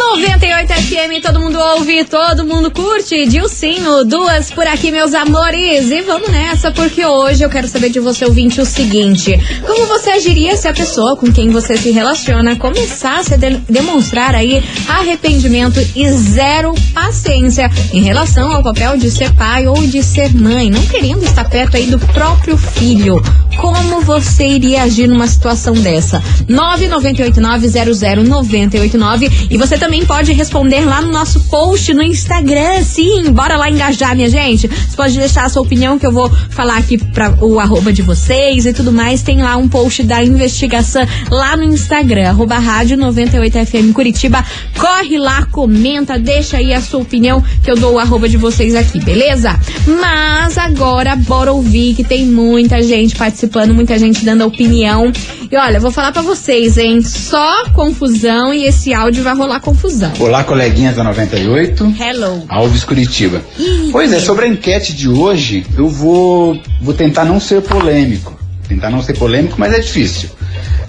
98 0.00 0.72
FM, 0.72 1.20
todo 1.22 1.38
mundo 1.40 1.58
ouve, 1.58 2.04
todo 2.04 2.46
mundo 2.46 2.70
curte. 2.70 3.26
Dilcinho, 3.26 4.02
duas 4.04 4.50
por 4.50 4.66
aqui, 4.66 4.90
meus 4.90 5.12
amores. 5.12 5.90
E 5.90 6.00
vamos 6.00 6.30
nessa, 6.30 6.70
porque 6.72 7.04
hoje 7.04 7.42
eu 7.44 7.50
quero 7.50 7.68
saber 7.68 7.90
de 7.90 8.00
você, 8.00 8.24
ouvinte, 8.24 8.62
o 8.62 8.64
seguinte: 8.64 9.38
Como 9.66 9.84
você 9.86 10.12
agiria 10.12 10.56
se 10.56 10.66
a 10.66 10.72
pessoa 10.72 11.16
com 11.16 11.30
quem 11.30 11.50
você 11.50 11.76
se 11.76 11.90
relaciona 11.90 12.56
começasse 12.56 13.34
a 13.34 13.36
de- 13.36 13.58
demonstrar 13.68 14.34
aí 14.34 14.64
arrependimento 14.88 15.78
e 15.94 16.10
zero 16.12 16.72
paciência 16.94 17.70
em 17.92 18.00
relação 18.02 18.50
ao 18.52 18.62
papel 18.62 18.96
de 18.96 19.10
ser 19.10 19.30
pai 19.34 19.66
ou 19.66 19.76
de 19.86 20.02
ser 20.02 20.34
mãe, 20.34 20.70
não 20.70 20.80
querendo 20.86 21.22
estar 21.24 21.44
perto 21.48 21.76
aí 21.76 21.84
do 21.86 21.98
próprio 21.98 22.56
filho? 22.56 23.22
Como 23.60 24.00
você 24.00 24.46
iria 24.46 24.84
agir 24.84 25.06
numa 25.06 25.28
situação 25.28 25.74
dessa? 25.74 26.22
998900989 26.48 29.48
e 29.50 29.58
você 29.58 29.76
também 29.76 29.89
pode 30.06 30.32
responder 30.32 30.84
lá 30.84 31.02
no 31.02 31.10
nosso 31.10 31.40
post 31.48 31.92
no 31.92 32.02
Instagram. 32.02 32.82
Sim, 32.84 33.32
bora 33.32 33.56
lá 33.56 33.68
engajar, 33.68 34.14
minha 34.14 34.28
gente. 34.28 34.68
Você 34.68 34.96
pode 34.96 35.18
deixar 35.18 35.44
a 35.44 35.48
sua 35.48 35.62
opinião 35.62 35.98
que 35.98 36.06
eu 36.06 36.12
vou 36.12 36.30
falar 36.50 36.78
aqui 36.78 36.96
para 36.96 37.44
o 37.44 37.58
arroba 37.58 37.92
de 37.92 38.00
vocês 38.00 38.66
e 38.66 38.72
tudo 38.72 38.92
mais. 38.92 39.22
Tem 39.22 39.42
lá 39.42 39.56
um 39.56 39.68
post 39.68 40.04
da 40.04 40.22
investigação 40.22 41.04
lá 41.28 41.56
no 41.56 41.64
Instagram, 41.64 42.28
arroba 42.28 42.58
rádio 42.58 42.96
98FM 42.98 43.92
Curitiba. 43.92 44.44
Corre 44.78 45.18
lá, 45.18 45.44
comenta, 45.46 46.18
deixa 46.18 46.58
aí 46.58 46.72
a 46.72 46.80
sua 46.80 47.00
opinião 47.00 47.42
que 47.62 47.70
eu 47.70 47.74
dou 47.74 47.94
o 47.94 47.98
arroba 47.98 48.28
de 48.28 48.36
vocês 48.36 48.74
aqui, 48.76 49.00
beleza? 49.00 49.58
Mas 49.86 50.56
agora 50.56 51.16
bora 51.16 51.52
ouvir 51.52 51.94
que 51.94 52.04
tem 52.04 52.24
muita 52.26 52.80
gente 52.82 53.16
participando, 53.16 53.74
muita 53.74 53.98
gente 53.98 54.24
dando 54.24 54.46
opinião. 54.46 55.12
E 55.50 55.56
olha, 55.56 55.78
eu 55.78 55.80
vou 55.80 55.90
falar 55.90 56.12
pra 56.12 56.22
vocês, 56.22 56.78
hein? 56.78 57.02
Só 57.02 57.70
confusão 57.70 58.54
e 58.54 58.66
esse 58.66 58.94
áudio 58.94 59.24
vai 59.24 59.34
rolar 59.34 59.58
confusão. 59.58 60.12
Olá, 60.20 60.44
coleguinhas 60.44 60.94
da 60.94 61.02
98. 61.02 61.92
Hello. 62.00 62.44
Alves 62.48 62.84
Curitiba. 62.84 63.42
Pois 63.90 64.12
é, 64.12 64.20
sobre 64.20 64.44
a 64.44 64.48
enquete 64.48 64.94
de 64.94 65.08
hoje, 65.08 65.66
eu 65.76 65.88
vou, 65.88 66.56
vou 66.80 66.94
tentar 66.94 67.24
não 67.24 67.40
ser 67.40 67.62
polêmico. 67.62 68.38
Tentar 68.68 68.90
não 68.90 69.02
ser 69.02 69.14
polêmico, 69.18 69.56
mas 69.58 69.72
é 69.74 69.80
difícil. 69.80 70.30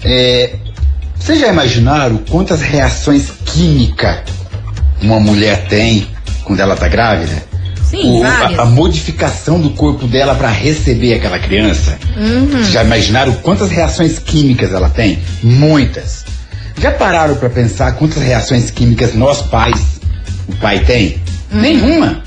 É, 0.04 0.54
vocês 1.18 1.40
já 1.40 1.48
imaginaram 1.48 2.18
quantas 2.30 2.60
reações 2.60 3.32
químicas 3.44 4.20
uma 5.00 5.18
mulher 5.18 5.66
tem 5.66 6.06
quando 6.44 6.60
ela 6.60 6.76
tá 6.76 6.86
grávida? 6.86 7.51
Sim, 7.92 8.20
O- 8.20 8.24
a, 8.24 8.62
a 8.62 8.64
modificação 8.64 9.60
do 9.60 9.70
corpo 9.70 10.06
dela 10.06 10.34
para 10.34 10.48
receber 10.48 11.12
aquela 11.14 11.38
criança. 11.38 11.98
Uhum. 12.16 12.64
Já 12.64 12.82
imaginaram 12.82 13.34
quantas 13.34 13.70
reações 13.70 14.18
químicas 14.18 14.72
ela 14.72 14.88
tem? 14.88 15.18
Muitas. 15.42 16.24
Já 16.80 16.90
pararam 16.90 17.36
para 17.36 17.50
pensar 17.50 17.92
quantas 17.92 18.22
reações 18.22 18.70
químicas 18.70 19.14
nós 19.14 19.42
pais, 19.42 19.78
o 20.48 20.54
pai 20.56 20.80
tem? 20.80 21.20
Nenhuma. 21.52 22.22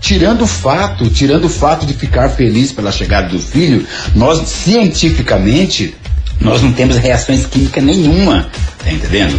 Tirando 0.00 0.42
o 0.42 0.46
fato, 0.46 1.10
tirando 1.10 1.44
o 1.44 1.48
fato 1.50 1.84
de 1.84 1.92
ficar 1.92 2.30
feliz 2.30 2.72
pela 2.72 2.90
chegada 2.90 3.28
do 3.28 3.38
filho, 3.38 3.86
nós 4.16 4.48
cientificamente 4.48 5.94
nós 6.40 6.62
não 6.62 6.72
temos 6.72 6.96
reações 6.96 7.44
químicas 7.44 7.84
nenhuma, 7.84 8.48
tá 8.82 8.90
entendendo? 8.90 9.38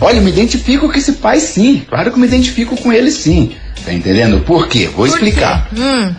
Olha, 0.00 0.16
eu 0.18 0.22
me 0.22 0.30
identifico 0.30 0.86
com 0.90 0.98
esse 0.98 1.12
pai 1.12 1.40
sim, 1.40 1.82
claro 1.88 2.10
que 2.10 2.16
eu 2.16 2.20
me 2.20 2.26
identifico 2.26 2.76
com 2.76 2.92
ele 2.92 3.10
sim, 3.10 3.52
tá 3.84 3.92
entendendo? 3.92 4.40
Por 4.40 4.68
quê? 4.68 4.88
Vou 4.94 5.06
explicar. 5.06 5.68
Hum. 5.76 6.12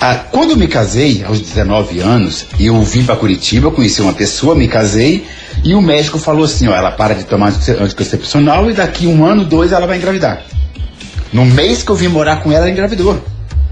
Ah, 0.00 0.14
quando 0.30 0.50
eu 0.52 0.56
me 0.56 0.68
casei, 0.68 1.24
aos 1.26 1.40
19 1.40 1.98
anos, 1.98 2.46
eu 2.60 2.80
vim 2.82 3.02
para 3.04 3.16
Curitiba, 3.16 3.70
conheci 3.70 4.00
uma 4.00 4.12
pessoa, 4.12 4.54
me 4.54 4.68
casei, 4.68 5.26
e 5.64 5.74
o 5.74 5.80
médico 5.82 6.18
falou 6.18 6.44
assim, 6.44 6.68
ó, 6.68 6.74
ela 6.74 6.92
para 6.92 7.14
de 7.14 7.24
tomar 7.24 7.48
anti- 7.48 7.72
anticoncepcional 7.72 8.70
e 8.70 8.74
daqui 8.74 9.06
um 9.08 9.24
ano, 9.24 9.44
dois, 9.44 9.72
ela 9.72 9.86
vai 9.88 9.96
engravidar. 9.98 10.42
No 11.32 11.44
mês 11.44 11.82
que 11.82 11.90
eu 11.90 11.96
vim 11.96 12.06
morar 12.08 12.36
com 12.42 12.50
ela, 12.52 12.60
ela 12.64 12.70
engravidou. 12.70 13.20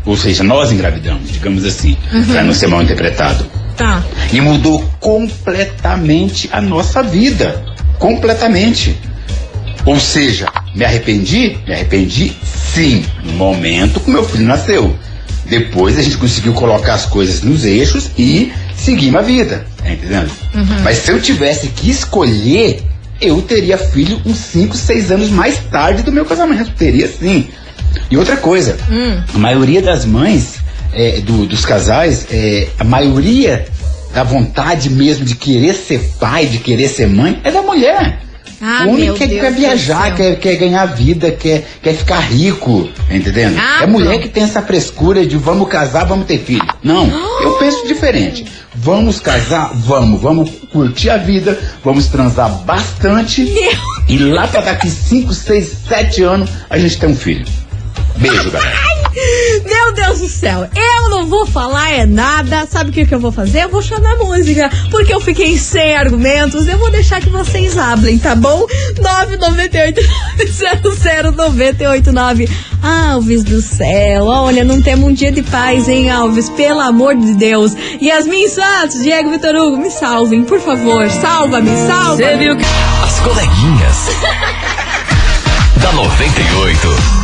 Ou 0.04 0.16
seja, 0.16 0.42
nós 0.42 0.72
engravidamos, 0.72 1.30
digamos 1.30 1.64
assim, 1.64 1.96
para 2.32 2.42
não 2.42 2.52
ser 2.52 2.66
mal 2.66 2.82
interpretado. 2.82 3.46
Tá. 3.76 4.02
E 4.32 4.40
mudou 4.40 4.82
completamente 5.00 6.48
a 6.52 6.60
nossa 6.60 7.02
vida. 7.02 7.62
Completamente. 7.98 8.96
Ou 9.86 9.98
seja, 10.00 10.48
me 10.74 10.84
arrependi? 10.84 11.56
Me 11.66 11.72
arrependi 11.72 12.36
sim, 12.74 13.04
no 13.24 13.32
momento 13.32 14.00
que 14.00 14.10
meu 14.10 14.24
filho 14.24 14.44
nasceu. 14.44 14.94
Depois 15.48 15.96
a 15.96 16.02
gente 16.02 16.16
conseguiu 16.16 16.52
colocar 16.54 16.94
as 16.94 17.06
coisas 17.06 17.40
nos 17.42 17.64
eixos 17.64 18.10
e 18.18 18.52
seguir 18.76 19.16
a 19.16 19.22
vida. 19.22 19.64
Tá 19.78 19.90
entendendo? 19.92 20.30
Mas 20.82 20.98
se 20.98 21.12
eu 21.12 21.22
tivesse 21.22 21.68
que 21.68 21.88
escolher, 21.88 22.82
eu 23.20 23.40
teria 23.42 23.78
filho 23.78 24.20
uns 24.26 24.38
5, 24.38 24.76
6 24.76 25.12
anos 25.12 25.30
mais 25.30 25.56
tarde 25.70 26.02
do 26.02 26.10
meu 26.12 26.24
casamento. 26.24 26.72
Teria 26.72 27.06
sim. 27.08 27.48
E 28.10 28.16
outra 28.16 28.36
coisa, 28.36 28.76
Hum. 28.90 29.22
a 29.34 29.38
maioria 29.38 29.80
das 29.80 30.04
mães, 30.04 30.56
é, 30.92 31.20
do- 31.20 31.46
dos 31.46 31.64
casais, 31.64 32.26
é, 32.30 32.68
a 32.78 32.84
maioria 32.84 33.66
da 34.12 34.24
vontade 34.24 34.90
mesmo 34.90 35.24
de 35.24 35.36
querer 35.36 35.74
ser 35.74 36.00
pai, 36.18 36.46
de 36.46 36.58
querer 36.58 36.88
ser 36.88 37.06
mãe, 37.06 37.40
é 37.44 37.50
da 37.52 37.62
mulher. 37.62 38.20
Ah, 38.60 38.84
o 38.86 38.90
homem 38.90 39.04
meu 39.04 39.14
quer, 39.14 39.28
Deus 39.28 39.40
quer 39.40 39.52
viajar, 39.52 40.14
quer, 40.14 40.36
quer 40.36 40.56
ganhar 40.56 40.86
vida, 40.86 41.30
quer, 41.30 41.66
quer 41.82 41.94
ficar 41.94 42.20
rico, 42.20 42.88
tá 43.08 43.14
entendendo? 43.14 43.58
Ah, 43.58 43.82
é 43.82 43.86
mulher 43.86 44.18
que 44.18 44.28
tem 44.28 44.44
essa 44.44 44.62
frescura 44.62 45.26
de 45.26 45.36
vamos 45.36 45.68
casar, 45.68 46.04
vamos 46.04 46.26
ter 46.26 46.38
filho. 46.38 46.66
Não, 46.82 47.06
eu 47.42 47.52
penso 47.58 47.86
diferente. 47.86 48.46
Vamos 48.74 49.20
casar? 49.20 49.72
Vamos. 49.74 50.20
Vamos 50.20 50.50
curtir 50.72 51.10
a 51.10 51.16
vida, 51.16 51.58
vamos 51.82 52.06
transar 52.08 52.50
bastante. 52.64 53.42
E 54.08 54.18
lá 54.18 54.46
pra 54.46 54.60
daqui 54.60 54.90
5, 54.90 55.32
6, 55.32 55.76
7 55.88 56.22
anos 56.22 56.50
a 56.68 56.78
gente 56.78 56.98
tem 56.98 57.08
um 57.08 57.16
filho. 57.16 57.44
Beijo, 58.16 58.50
galera. 58.50 58.76
Meu 59.64 59.75
Deus 59.96 60.20
do 60.20 60.28
céu, 60.28 60.68
eu 60.76 61.10
não 61.10 61.26
vou 61.26 61.46
falar 61.46 61.90
é 61.90 62.04
nada. 62.04 62.66
Sabe 62.70 62.90
o 62.90 62.92
que, 62.92 63.06
que 63.06 63.14
eu 63.14 63.18
vou 63.18 63.32
fazer? 63.32 63.64
Eu 63.64 63.70
vou 63.70 63.80
chamar 63.80 64.16
música, 64.18 64.70
porque 64.90 65.12
eu 65.12 65.20
fiquei 65.20 65.56
sem 65.58 65.96
argumentos. 65.96 66.68
Eu 66.68 66.76
vou 66.78 66.90
deixar 66.90 67.20
que 67.20 67.30
vocês 67.30 67.78
hablem, 67.78 68.18
tá 68.18 68.36
bom? 68.36 68.66
998-00989. 70.38 72.48
Alves 72.82 73.42
do 73.42 73.62
céu, 73.62 74.26
olha, 74.26 74.62
não 74.62 74.82
temos 74.82 75.08
um 75.08 75.12
dia 75.12 75.32
de 75.32 75.42
paz, 75.42 75.88
hein, 75.88 76.10
Alves? 76.10 76.48
Pelo 76.50 76.80
amor 76.80 77.16
de 77.16 77.34
Deus. 77.34 77.72
Yasmin 78.00 78.48
Santos, 78.48 79.02
Diego 79.02 79.30
Vitor 79.30 79.56
Hugo, 79.56 79.78
me 79.78 79.90
salvem, 79.90 80.44
por 80.44 80.60
favor. 80.60 81.10
Salva-me, 81.10 81.74
salva. 81.86 82.16
Você 82.16 82.36
viu 82.36 82.56
que. 82.56 82.64
As 83.02 83.18
coleguinhas. 83.20 84.08
da 85.80 85.92
98. 85.92 87.15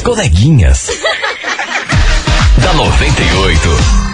coleguinhas. 0.03 0.89
da 2.61 2.73
98. 2.73 4.12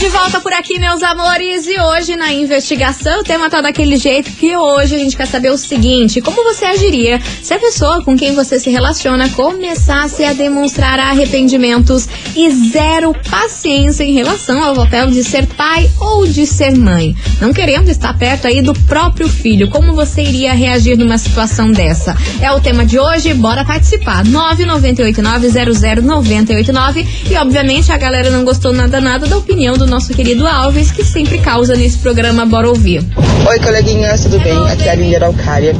De 0.00 0.08
volta 0.08 0.40
por 0.40 0.52
aqui, 0.54 0.78
meus 0.78 1.02
amores, 1.02 1.66
e 1.66 1.78
hoje 1.78 2.16
na 2.16 2.32
investigação 2.32 3.20
o 3.20 3.22
tema 3.22 3.50
tá 3.50 3.60
daquele 3.60 3.98
jeito 3.98 4.32
que 4.32 4.56
hoje 4.56 4.94
a 4.94 4.98
gente 4.98 5.14
quer 5.14 5.26
saber 5.26 5.50
o 5.50 5.58
seguinte: 5.58 6.22
como 6.22 6.42
você 6.42 6.64
agiria 6.64 7.20
se 7.42 7.52
a 7.52 7.58
pessoa 7.58 8.02
com 8.02 8.16
quem 8.16 8.34
você 8.34 8.58
se 8.58 8.70
relaciona 8.70 9.28
começasse 9.28 10.24
a 10.24 10.32
demonstrar 10.32 10.98
arrependimentos 10.98 12.08
e 12.34 12.48
zero 12.70 13.14
paciência 13.30 14.02
em 14.02 14.14
relação 14.14 14.64
ao 14.64 14.74
papel 14.74 15.08
de 15.08 15.22
ser 15.22 15.46
pai 15.48 15.90
ou 16.00 16.26
de 16.26 16.46
ser 16.46 16.74
mãe? 16.74 17.14
Não 17.38 17.52
querendo 17.52 17.90
estar 17.90 18.16
perto 18.16 18.46
aí 18.46 18.62
do 18.62 18.72
próprio 18.72 19.28
filho, 19.28 19.68
como 19.68 19.94
você 19.94 20.22
iria 20.22 20.54
reagir 20.54 20.96
numa 20.96 21.18
situação 21.18 21.70
dessa? 21.70 22.16
É 22.40 22.50
o 22.50 22.58
tema 22.58 22.86
de 22.86 22.98
hoje, 22.98 23.34
bora 23.34 23.66
participar. 23.66 24.24
998900989 24.24 27.06
e 27.30 27.36
obviamente 27.36 27.92
a 27.92 27.98
galera 27.98 28.30
não 28.30 28.46
gostou 28.46 28.72
nada 28.72 28.98
nada 28.98 29.26
da 29.26 29.36
opinião 29.36 29.76
do 29.76 29.89
nosso 29.90 30.14
querido 30.14 30.46
Alves, 30.46 30.92
que 30.92 31.04
sempre 31.04 31.38
causa 31.38 31.74
nesse 31.74 31.98
programa 31.98 32.46
Bora 32.46 32.68
Ouvir. 32.68 33.04
Oi, 33.48 33.58
coleguinhas, 33.58 34.22
tudo 34.22 34.38
bem? 34.38 34.56
Aqui 34.70 34.84
é 34.84 34.92
a 34.92 34.94
Lília 34.94 35.18
Araucária. 35.18 35.74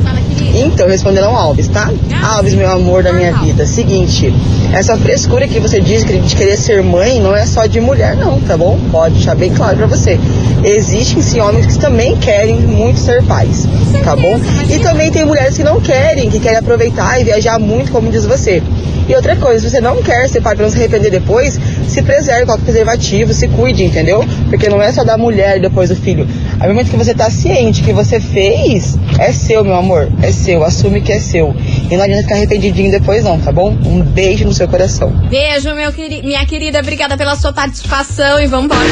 Então, 0.53 0.89
respondendo 0.89 1.25
ao 1.25 1.37
Alves, 1.37 1.69
tá? 1.69 1.93
Alves, 2.23 2.55
meu 2.55 2.69
amor 2.69 3.05
da 3.05 3.13
minha 3.13 3.33
vida. 3.39 3.65
Seguinte, 3.65 4.35
essa 4.75 4.97
frescura 4.97 5.47
que 5.47 5.61
você 5.61 5.81
diz 5.81 6.05
de 6.05 6.35
querer 6.35 6.57
ser 6.57 6.83
mãe 6.83 7.21
não 7.21 7.37
é 7.37 7.47
só 7.47 7.67
de 7.67 7.81
mulher, 7.81 8.17
não, 8.17 8.41
tá 8.41 8.57
bom? 8.57 8.79
Pode 8.91 9.15
deixar 9.15 9.37
bem 9.37 9.55
claro 9.55 9.77
pra 9.77 9.87
você. 9.87 10.19
Existem 10.65 11.23
sim 11.23 11.41
homens 11.41 11.67
que 11.67 11.79
também 11.79 12.17
querem 12.19 12.57
muito 12.57 12.99
ser 12.99 13.25
pais, 13.25 13.67
tá 14.05 14.15
bom? 14.15 14.39
E 14.69 14.79
também 14.79 15.11
tem 15.11 15.25
mulheres 15.25 15.57
que 15.57 15.65
não 15.65 15.81
querem, 15.81 16.31
que 16.31 16.39
querem 16.39 16.59
aproveitar 16.59 17.21
e 17.21 17.25
viajar 17.25 17.59
muito, 17.59 17.91
como 17.91 18.11
diz 18.11 18.25
você. 18.25 18.63
E 19.11 19.15
outra 19.17 19.35
coisa, 19.35 19.59
se 19.59 19.69
você 19.69 19.81
não 19.81 20.01
quer 20.03 20.29
ser 20.29 20.41
pai 20.41 20.55
pra 20.55 20.65
não 20.65 20.71
se 20.71 20.79
arrepender 20.79 21.11
depois, 21.11 21.59
se 21.89 22.01
preserve, 22.01 22.47
coloque 22.47 22.63
preservativo, 22.63 23.35
se 23.35 23.49
cuide, 23.49 23.83
entendeu? 23.83 24.25
Porque 24.49 24.69
não 24.69 24.81
é 24.81 24.93
só 24.93 25.03
da 25.03 25.19
mulher 25.19 25.57
e 25.57 25.61
depois 25.61 25.89
do 25.89 25.97
filho. 25.97 26.29
A 26.61 26.69
momento 26.69 26.91
que 26.91 26.97
você 26.97 27.13
tá 27.13 27.29
ciente 27.29 27.83
que 27.83 27.93
você 27.93 28.21
fez, 28.21 28.97
é 29.19 29.33
seu, 29.33 29.65
meu 29.65 29.75
amor. 29.75 30.09
É 30.23 30.31
seu, 30.31 30.63
assume 30.63 31.01
que 31.01 31.11
é 31.11 31.19
seu. 31.19 31.53
E 31.91 31.97
não 31.97 32.05
adianta 32.05 32.23
ficar 32.23 32.37
arrependidinho 32.37 32.93
depois, 32.93 33.25
não, 33.25 33.41
tá 33.41 33.51
bom? 33.51 33.77
Um 33.85 34.01
beijo 34.01 34.45
no 34.45 34.53
seu 34.53 34.69
coração. 34.69 35.11
Beijo, 35.29 35.75
meu 35.75 35.93
queri 35.93 36.23
minha 36.23 36.47
querida. 36.47 36.79
Obrigada 36.79 37.17
pela 37.17 37.35
sua 37.35 37.53
participação 37.53 38.39
e 38.39 38.47
vamos 38.47 38.67
embora. 38.67 38.89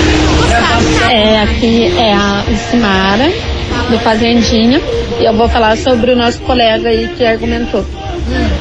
É, 1.13 1.47
aqui 1.59 1.93
é 1.99 2.13
a 2.13 2.45
Simara, 2.71 3.29
do 3.91 3.99
Fazendinha, 3.99 4.81
e 5.21 5.25
eu 5.25 5.33
vou 5.33 5.49
falar 5.49 5.77
sobre 5.77 6.13
o 6.13 6.17
nosso 6.17 6.41
colega 6.43 6.89
aí 6.89 7.09
que 7.17 7.25
argumentou. 7.25 7.85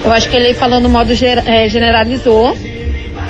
Eu 0.03 0.11
acho 0.11 0.27
que 0.27 0.35
ele 0.35 0.55
falando 0.55 0.83
no 0.83 0.89
modo 0.89 1.13
é, 1.45 1.69
generalizou 1.69 2.57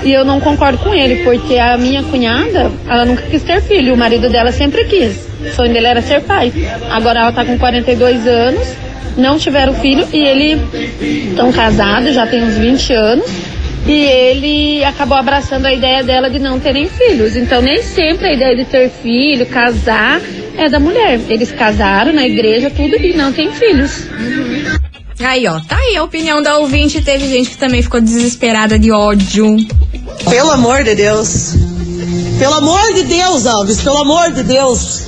e 0.02 0.10
eu 0.10 0.24
não 0.24 0.40
concordo 0.40 0.78
com 0.78 0.94
ele, 0.94 1.22
porque 1.22 1.58
a 1.58 1.76
minha 1.76 2.02
cunhada, 2.02 2.70
ela 2.88 3.04
nunca 3.04 3.22
quis 3.24 3.42
ter 3.42 3.60
filho, 3.60 3.92
o 3.92 3.96
marido 3.96 4.30
dela 4.30 4.52
sempre 4.52 4.84
quis. 4.84 5.28
O 5.38 5.54
sonho 5.54 5.72
dele 5.72 5.86
era 5.86 6.00
ser 6.00 6.22
pai. 6.22 6.50
Agora 6.90 7.20
ela 7.20 7.32
tá 7.32 7.44
com 7.44 7.58
42 7.58 8.26
anos, 8.26 8.66
não 9.18 9.38
tiveram 9.38 9.74
filho 9.74 10.08
e 10.14 10.26
ele 10.26 10.62
estão 11.28 11.52
casados, 11.52 12.14
já 12.14 12.26
tem 12.26 12.42
uns 12.42 12.56
20 12.56 12.92
anos. 12.94 13.30
E 13.88 14.02
ele 14.02 14.84
acabou 14.84 15.16
abraçando 15.16 15.64
a 15.64 15.72
ideia 15.72 16.04
dela 16.04 16.28
de 16.28 16.38
não 16.38 16.60
terem 16.60 16.86
filhos. 16.88 17.34
Então 17.34 17.62
nem 17.62 17.82
sempre 17.82 18.28
a 18.28 18.32
ideia 18.34 18.54
de 18.54 18.66
ter 18.66 18.90
filho, 18.90 19.46
casar, 19.46 20.20
é 20.58 20.68
da 20.68 20.78
mulher. 20.78 21.18
Eles 21.28 21.50
casaram 21.50 22.12
na 22.12 22.26
igreja, 22.26 22.68
tudo, 22.68 22.96
e 22.96 23.14
não 23.14 23.32
tem 23.32 23.50
filhos. 23.50 24.02
Aí, 25.20 25.46
ó, 25.48 25.58
tá 25.60 25.76
aí 25.76 25.96
a 25.96 26.04
opinião 26.04 26.42
da 26.42 26.58
ouvinte. 26.58 27.00
Teve 27.00 27.26
gente 27.28 27.50
que 27.50 27.56
também 27.56 27.82
ficou 27.82 28.00
desesperada 28.00 28.78
de 28.78 28.92
ódio. 28.92 29.56
Pelo 30.28 30.50
amor 30.50 30.84
de 30.84 30.94
Deus. 30.94 31.54
Pelo 32.38 32.54
amor 32.54 32.92
de 32.92 33.04
Deus, 33.04 33.46
Alves, 33.46 33.80
pelo 33.80 33.96
amor 33.96 34.30
de 34.32 34.42
Deus. 34.42 35.02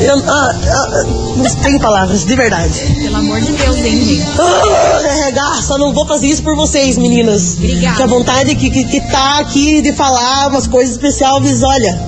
Eu 0.00 0.22
ah, 0.26 0.50
ah, 0.52 1.04
não 1.36 1.54
tenho 1.62 1.80
palavras, 1.80 2.24
de 2.24 2.36
verdade. 2.36 2.80
Pelo 3.00 3.16
amor 3.16 3.40
de 3.40 3.52
Deus, 3.52 3.76
hein, 3.76 4.04
gente? 4.04 4.26
Ah, 4.38 5.22
arregaça, 5.22 5.78
não 5.78 5.92
vou 5.92 6.06
fazer 6.06 6.26
isso 6.26 6.42
por 6.42 6.54
vocês, 6.54 6.98
meninas. 6.98 7.54
Obrigada. 7.56 7.96
Que 7.96 8.02
a 8.02 8.06
vontade 8.06 8.54
que, 8.54 8.70
que, 8.70 8.84
que 8.84 9.00
tá 9.10 9.38
aqui 9.38 9.80
de 9.80 9.92
falar 9.92 10.48
umas 10.48 10.66
coisas 10.66 10.96
especiais, 10.96 11.62
olha. 11.62 11.98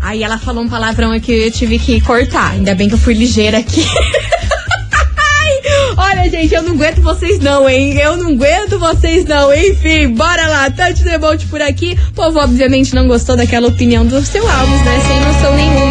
Aí 0.00 0.22
ela 0.22 0.38
falou 0.38 0.64
um 0.64 0.68
palavrão 0.68 1.18
que 1.20 1.32
eu 1.32 1.50
tive 1.50 1.78
que 1.78 2.00
cortar. 2.00 2.52
Ainda 2.52 2.74
bem 2.74 2.88
que 2.88 2.94
eu 2.94 2.98
fui 2.98 3.14
ligeira 3.14 3.58
aqui. 3.58 3.86
Olha, 5.96 6.30
gente, 6.30 6.54
eu 6.54 6.62
não 6.62 6.72
aguento 6.72 7.02
vocês 7.02 7.38
não, 7.40 7.68
hein? 7.68 7.98
Eu 7.98 8.16
não 8.16 8.30
aguento 8.30 8.78
vocês 8.78 9.24
não. 9.24 9.52
Enfim, 9.52 10.08
bora 10.14 10.46
lá. 10.46 10.70
Tante 10.70 11.02
Debolt 11.02 11.44
por 11.48 11.60
aqui. 11.60 11.98
O 12.10 12.14
povo, 12.14 12.38
obviamente, 12.38 12.94
não 12.94 13.06
gostou 13.06 13.36
daquela 13.36 13.68
opinião 13.68 14.06
do 14.06 14.24
seu 14.24 14.48
Alves, 14.48 14.82
né? 14.82 15.00
Sem 15.06 15.20
noção 15.20 15.54
nenhuma 15.56 15.89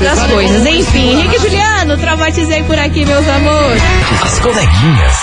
das 0.00 0.26
coisas. 0.26 0.66
Enfim, 0.66 1.12
Henrique 1.12 1.36
e 1.36 1.38
Juliano, 1.38 1.96
traumatizei 1.96 2.62
por 2.64 2.78
aqui, 2.78 3.04
meus 3.04 3.26
amores. 3.28 3.82
As 4.22 4.38
coleguinhas. 4.38 5.16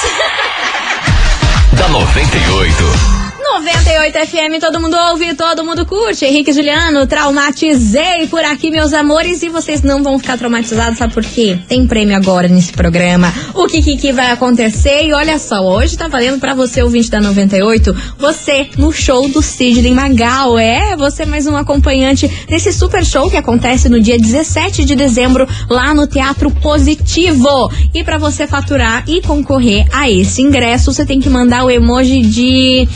da 1.74 1.88
98. 1.90 3.17
98 3.60 4.14
FM, 4.28 4.62
todo 4.62 4.80
mundo 4.80 4.96
ouve, 5.10 5.34
todo 5.34 5.66
mundo 5.66 5.84
curte. 5.84 6.24
Henrique 6.24 6.54
Juliano, 6.54 7.08
traumatizei 7.08 8.28
por 8.28 8.44
aqui, 8.44 8.70
meus 8.70 8.94
amores. 8.94 9.42
E 9.42 9.50
vocês 9.50 9.82
não 9.82 10.04
vão 10.04 10.20
ficar 10.20 10.38
traumatizados, 10.38 11.00
sabe 11.00 11.12
por 11.12 11.24
quê? 11.24 11.58
Tem 11.68 11.88
prêmio 11.88 12.16
agora 12.16 12.48
nesse 12.48 12.72
programa. 12.72 13.34
O 13.56 13.66
que, 13.66 13.82
que, 13.82 13.98
que 13.98 14.14
vai 14.14 14.30
acontecer? 14.30 15.08
E 15.08 15.14
olha 15.14 15.40
só, 15.40 15.66
hoje 15.66 15.98
tá 15.98 16.08
valendo 16.08 16.40
pra 16.40 16.54
você, 16.54 16.84
ouvinte 16.84 17.10
da 17.10 17.20
98, 17.20 17.96
você 18.20 18.70
no 18.78 18.92
show 18.92 19.28
do 19.28 19.42
Sidney 19.42 19.92
Magal. 19.92 20.60
É, 20.60 20.96
você 20.96 21.26
mais 21.26 21.48
um 21.48 21.58
acompanhante 21.58 22.28
desse 22.48 22.72
super 22.72 23.04
show 23.04 23.28
que 23.28 23.38
acontece 23.38 23.90
no 23.90 24.00
dia 24.00 24.20
17 24.20 24.86
de 24.86 24.96
dezembro, 24.96 25.48
lá 25.68 25.96
no 25.96 26.06
Teatro 26.06 26.52
Positivo. 26.52 27.72
E 27.92 28.04
pra 28.04 28.20
você 28.20 28.46
faturar 28.46 29.04
e 29.08 29.20
concorrer 29.20 29.88
a 29.92 30.08
esse 30.12 30.44
ingresso, 30.44 30.94
você 30.94 31.04
tem 31.04 31.20
que 31.20 31.28
mandar 31.28 31.66
o 31.66 31.72
emoji 31.72 32.22
de 32.22 32.88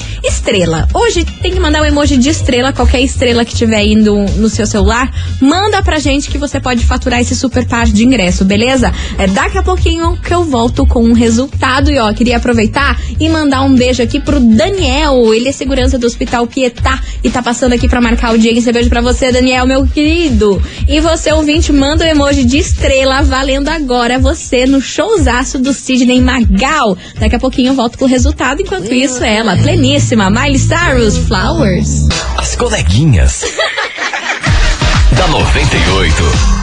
estrela. 0.52 0.88
Hoje 0.94 1.24
tem 1.42 1.52
que 1.52 1.60
mandar 1.60 1.82
um 1.82 1.86
emoji 1.86 2.18
de 2.18 2.30
estrela, 2.30 2.74
qualquer 2.74 3.02
estrela 3.02 3.46
que 3.46 3.56
tiver 3.56 3.84
indo 3.86 4.18
no 4.36 4.50
seu 4.50 4.68
celular, 4.68 5.10
manda 5.40 5.82
pra 5.82 5.98
gente 5.98 6.30
que 6.30 6.38
você 6.38 6.60
pode 6.60 6.86
faturar 6.86 7.22
esse 7.22 7.36
super 7.36 7.66
par 7.66 7.86
de 7.86 8.04
ingresso, 8.04 8.44
beleza? 8.44 8.94
É 9.18 9.28
daqui 9.28 9.58
a 9.58 9.64
pouquinho 9.64 10.18
que 10.18 10.34
eu 10.34 10.44
volto 10.44 10.86
com 10.86 11.04
um 11.04 11.14
resultado 11.14 11.90
e 11.90 11.98
ó, 11.98 12.12
queria 12.12 12.38
aproveitar 12.38 13.00
e 13.20 13.30
mandar 13.30 13.62
um 13.62 13.74
beijo 13.74 14.04
aqui 14.04 14.20
pro 14.20 14.40
Daniel, 14.40 15.34
ele 15.34 15.48
é 15.48 15.52
segurança 15.54 15.98
do 15.98 16.06
Hospital 16.06 16.46
Pietá 16.48 17.02
e 17.24 17.30
tá 17.30 17.42
passando 17.42 17.74
aqui 17.74 17.88
pra 17.88 18.02
marcar 18.02 18.30
audiência. 18.30 18.74
Beijo 18.74 18.90
pra 18.90 19.02
você, 19.02 19.32
Daniel, 19.32 19.66
meu 19.66 19.88
querido. 19.88 20.62
E 20.88 21.00
você, 21.00 21.32
ouvinte, 21.32 21.72
manda 21.72 22.04
o 22.04 22.08
emoji 22.08 22.44
de 22.44 22.58
estrela 22.58 23.22
valendo 23.22 23.70
agora 23.70 24.20
você 24.20 24.66
no 24.66 24.82
showzaço 24.82 25.60
do 25.60 25.74
Sidney 25.74 26.20
Magal. 26.20 26.98
Daqui 27.20 27.36
a 27.36 27.40
pouquinho 27.40 27.70
eu 27.70 27.74
volto 27.74 27.98
com 27.98 28.06
o 28.06 28.08
resultado, 28.08 28.62
enquanto 28.62 28.94
isso 28.94 29.24
ela, 29.24 29.56
pleníssima, 29.56 30.30
Miley 30.42 30.58
Cyrus, 30.58 31.28
Flowers. 31.28 32.10
As 32.40 32.56
coleguinhas. 32.56 33.44
da 35.16 35.28
98. 35.28 36.61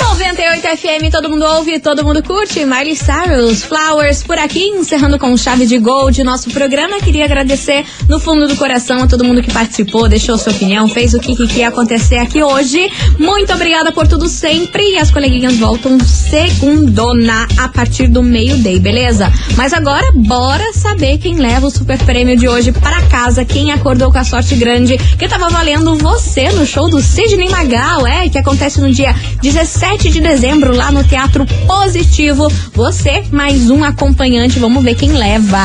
98 0.00 0.76
FM, 0.76 1.10
todo 1.10 1.28
mundo 1.28 1.44
ouve, 1.44 1.80
todo 1.80 2.04
mundo 2.04 2.22
curte. 2.22 2.64
Miley 2.64 2.94
Cyrus, 2.94 3.64
Flowers, 3.64 4.22
por 4.22 4.38
aqui, 4.38 4.64
encerrando 4.68 5.18
com 5.18 5.36
chave 5.36 5.66
de 5.66 5.78
gold 5.78 6.22
nosso 6.22 6.50
programa. 6.50 6.98
Queria 7.00 7.24
agradecer 7.24 7.84
no 8.08 8.20
fundo 8.20 8.46
do 8.46 8.56
coração 8.56 9.02
a 9.02 9.06
todo 9.06 9.24
mundo 9.24 9.42
que 9.42 9.52
participou, 9.52 10.08
deixou 10.08 10.38
sua 10.38 10.52
opinião, 10.52 10.88
fez 10.88 11.14
o 11.14 11.18
que, 11.18 11.34
que, 11.34 11.48
que 11.48 11.58
ia 11.60 11.68
acontecer 11.68 12.18
aqui 12.18 12.42
hoje. 12.42 12.90
Muito 13.18 13.52
obrigada 13.52 13.90
por 13.90 14.06
tudo 14.06 14.28
sempre. 14.28 14.82
E 14.92 14.98
as 14.98 15.10
coleguinhas 15.10 15.56
voltam 15.56 15.98
segundona 16.00 17.48
a 17.56 17.68
partir 17.68 18.08
do 18.08 18.22
meio-day, 18.22 18.78
beleza? 18.78 19.32
Mas 19.56 19.72
agora, 19.72 20.06
bora 20.14 20.72
saber 20.72 21.18
quem 21.18 21.36
leva 21.36 21.66
o 21.66 21.70
super 21.70 21.98
prêmio 21.98 22.36
de 22.36 22.48
hoje 22.48 22.72
para 22.72 23.02
casa, 23.08 23.44
quem 23.44 23.72
acordou 23.72 24.12
com 24.12 24.18
a 24.18 24.24
sorte 24.24 24.54
grande, 24.54 24.96
que 24.98 25.26
tava 25.26 25.48
valendo 25.48 25.96
você 25.96 26.50
no 26.50 26.64
show 26.64 26.88
do 26.88 27.00
Sidney 27.00 27.48
Magal, 27.48 28.06
é, 28.06 28.28
que 28.28 28.38
acontece 28.38 28.80
no 28.80 28.92
dia 28.92 29.14
17 29.42 29.87
de 29.96 30.20
dezembro 30.20 30.76
lá 30.76 30.92
no 30.92 31.02
Teatro 31.02 31.46
Positivo. 31.66 32.46
Você 32.74 33.24
mais 33.32 33.68
um 33.70 33.82
acompanhante, 33.82 34.58
vamos 34.58 34.84
ver 34.84 34.94
quem 34.94 35.12
leva. 35.12 35.58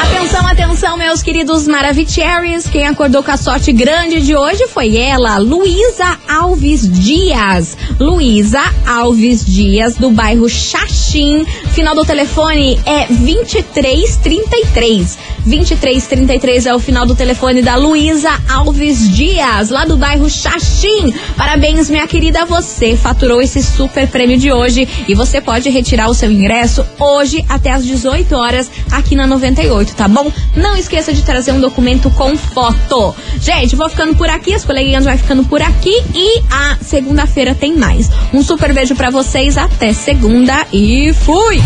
Atenção, 0.00 0.46
atenção, 0.46 0.96
meus 0.96 1.22
queridos 1.22 1.66
Maravicheries. 1.66 2.66
Quem 2.68 2.86
acordou 2.86 3.22
com 3.22 3.30
a 3.30 3.36
sorte 3.36 3.72
grande 3.72 4.20
de 4.22 4.36
hoje 4.36 4.66
foi 4.68 4.96
ela, 4.96 5.38
Luísa 5.38 6.18
Alves 6.28 6.88
Dias. 6.88 7.76
Luísa 7.98 8.62
Alves 8.86 9.44
Dias, 9.44 9.96
do 9.96 10.10
bairro 10.10 10.48
Xaxim. 10.48 11.44
Final 11.76 11.94
do 11.94 12.04
telefone 12.06 12.80
é 12.86 13.06
2333. 13.06 15.18
2333 15.44 16.64
é 16.64 16.74
o 16.74 16.78
final 16.78 17.04
do 17.04 17.14
telefone 17.14 17.60
da 17.60 17.76
Luísa 17.76 18.30
Alves 18.48 19.14
Dias, 19.14 19.68
lá 19.68 19.84
do 19.84 19.94
bairro 19.94 20.30
Xaxim. 20.30 21.12
Parabéns, 21.36 21.90
minha 21.90 22.06
querida, 22.06 22.46
você 22.46 22.96
faturou 22.96 23.42
esse 23.42 23.62
super 23.62 24.08
prêmio 24.08 24.38
de 24.38 24.50
hoje 24.50 24.88
e 25.06 25.14
você 25.14 25.38
pode 25.38 25.68
retirar 25.68 26.08
o 26.08 26.14
seu 26.14 26.32
ingresso 26.32 26.82
hoje 26.98 27.44
até 27.46 27.70
às 27.70 27.84
18 27.84 28.34
horas 28.34 28.70
aqui 28.90 29.14
na 29.14 29.26
98, 29.26 29.94
tá 29.94 30.08
bom? 30.08 30.32
Não 30.56 30.78
esqueça 30.78 31.12
de 31.12 31.22
trazer 31.22 31.52
um 31.52 31.60
documento 31.60 32.10
com 32.12 32.38
foto. 32.38 33.14
Gente, 33.38 33.76
vou 33.76 33.90
ficando 33.90 34.16
por 34.16 34.30
aqui, 34.30 34.54
as 34.54 34.64
coleguinhas 34.64 35.04
vai 35.04 35.18
ficando 35.18 35.44
por 35.44 35.60
aqui 35.60 36.02
e 36.14 36.40
a 36.50 36.78
segunda-feira 36.80 37.54
tem 37.54 37.76
mais. 37.76 38.08
Um 38.32 38.42
super 38.42 38.72
beijo 38.72 38.96
para 38.96 39.10
vocês, 39.10 39.58
até 39.58 39.92
segunda 39.92 40.66
e 40.72 41.12
fui! 41.12 41.65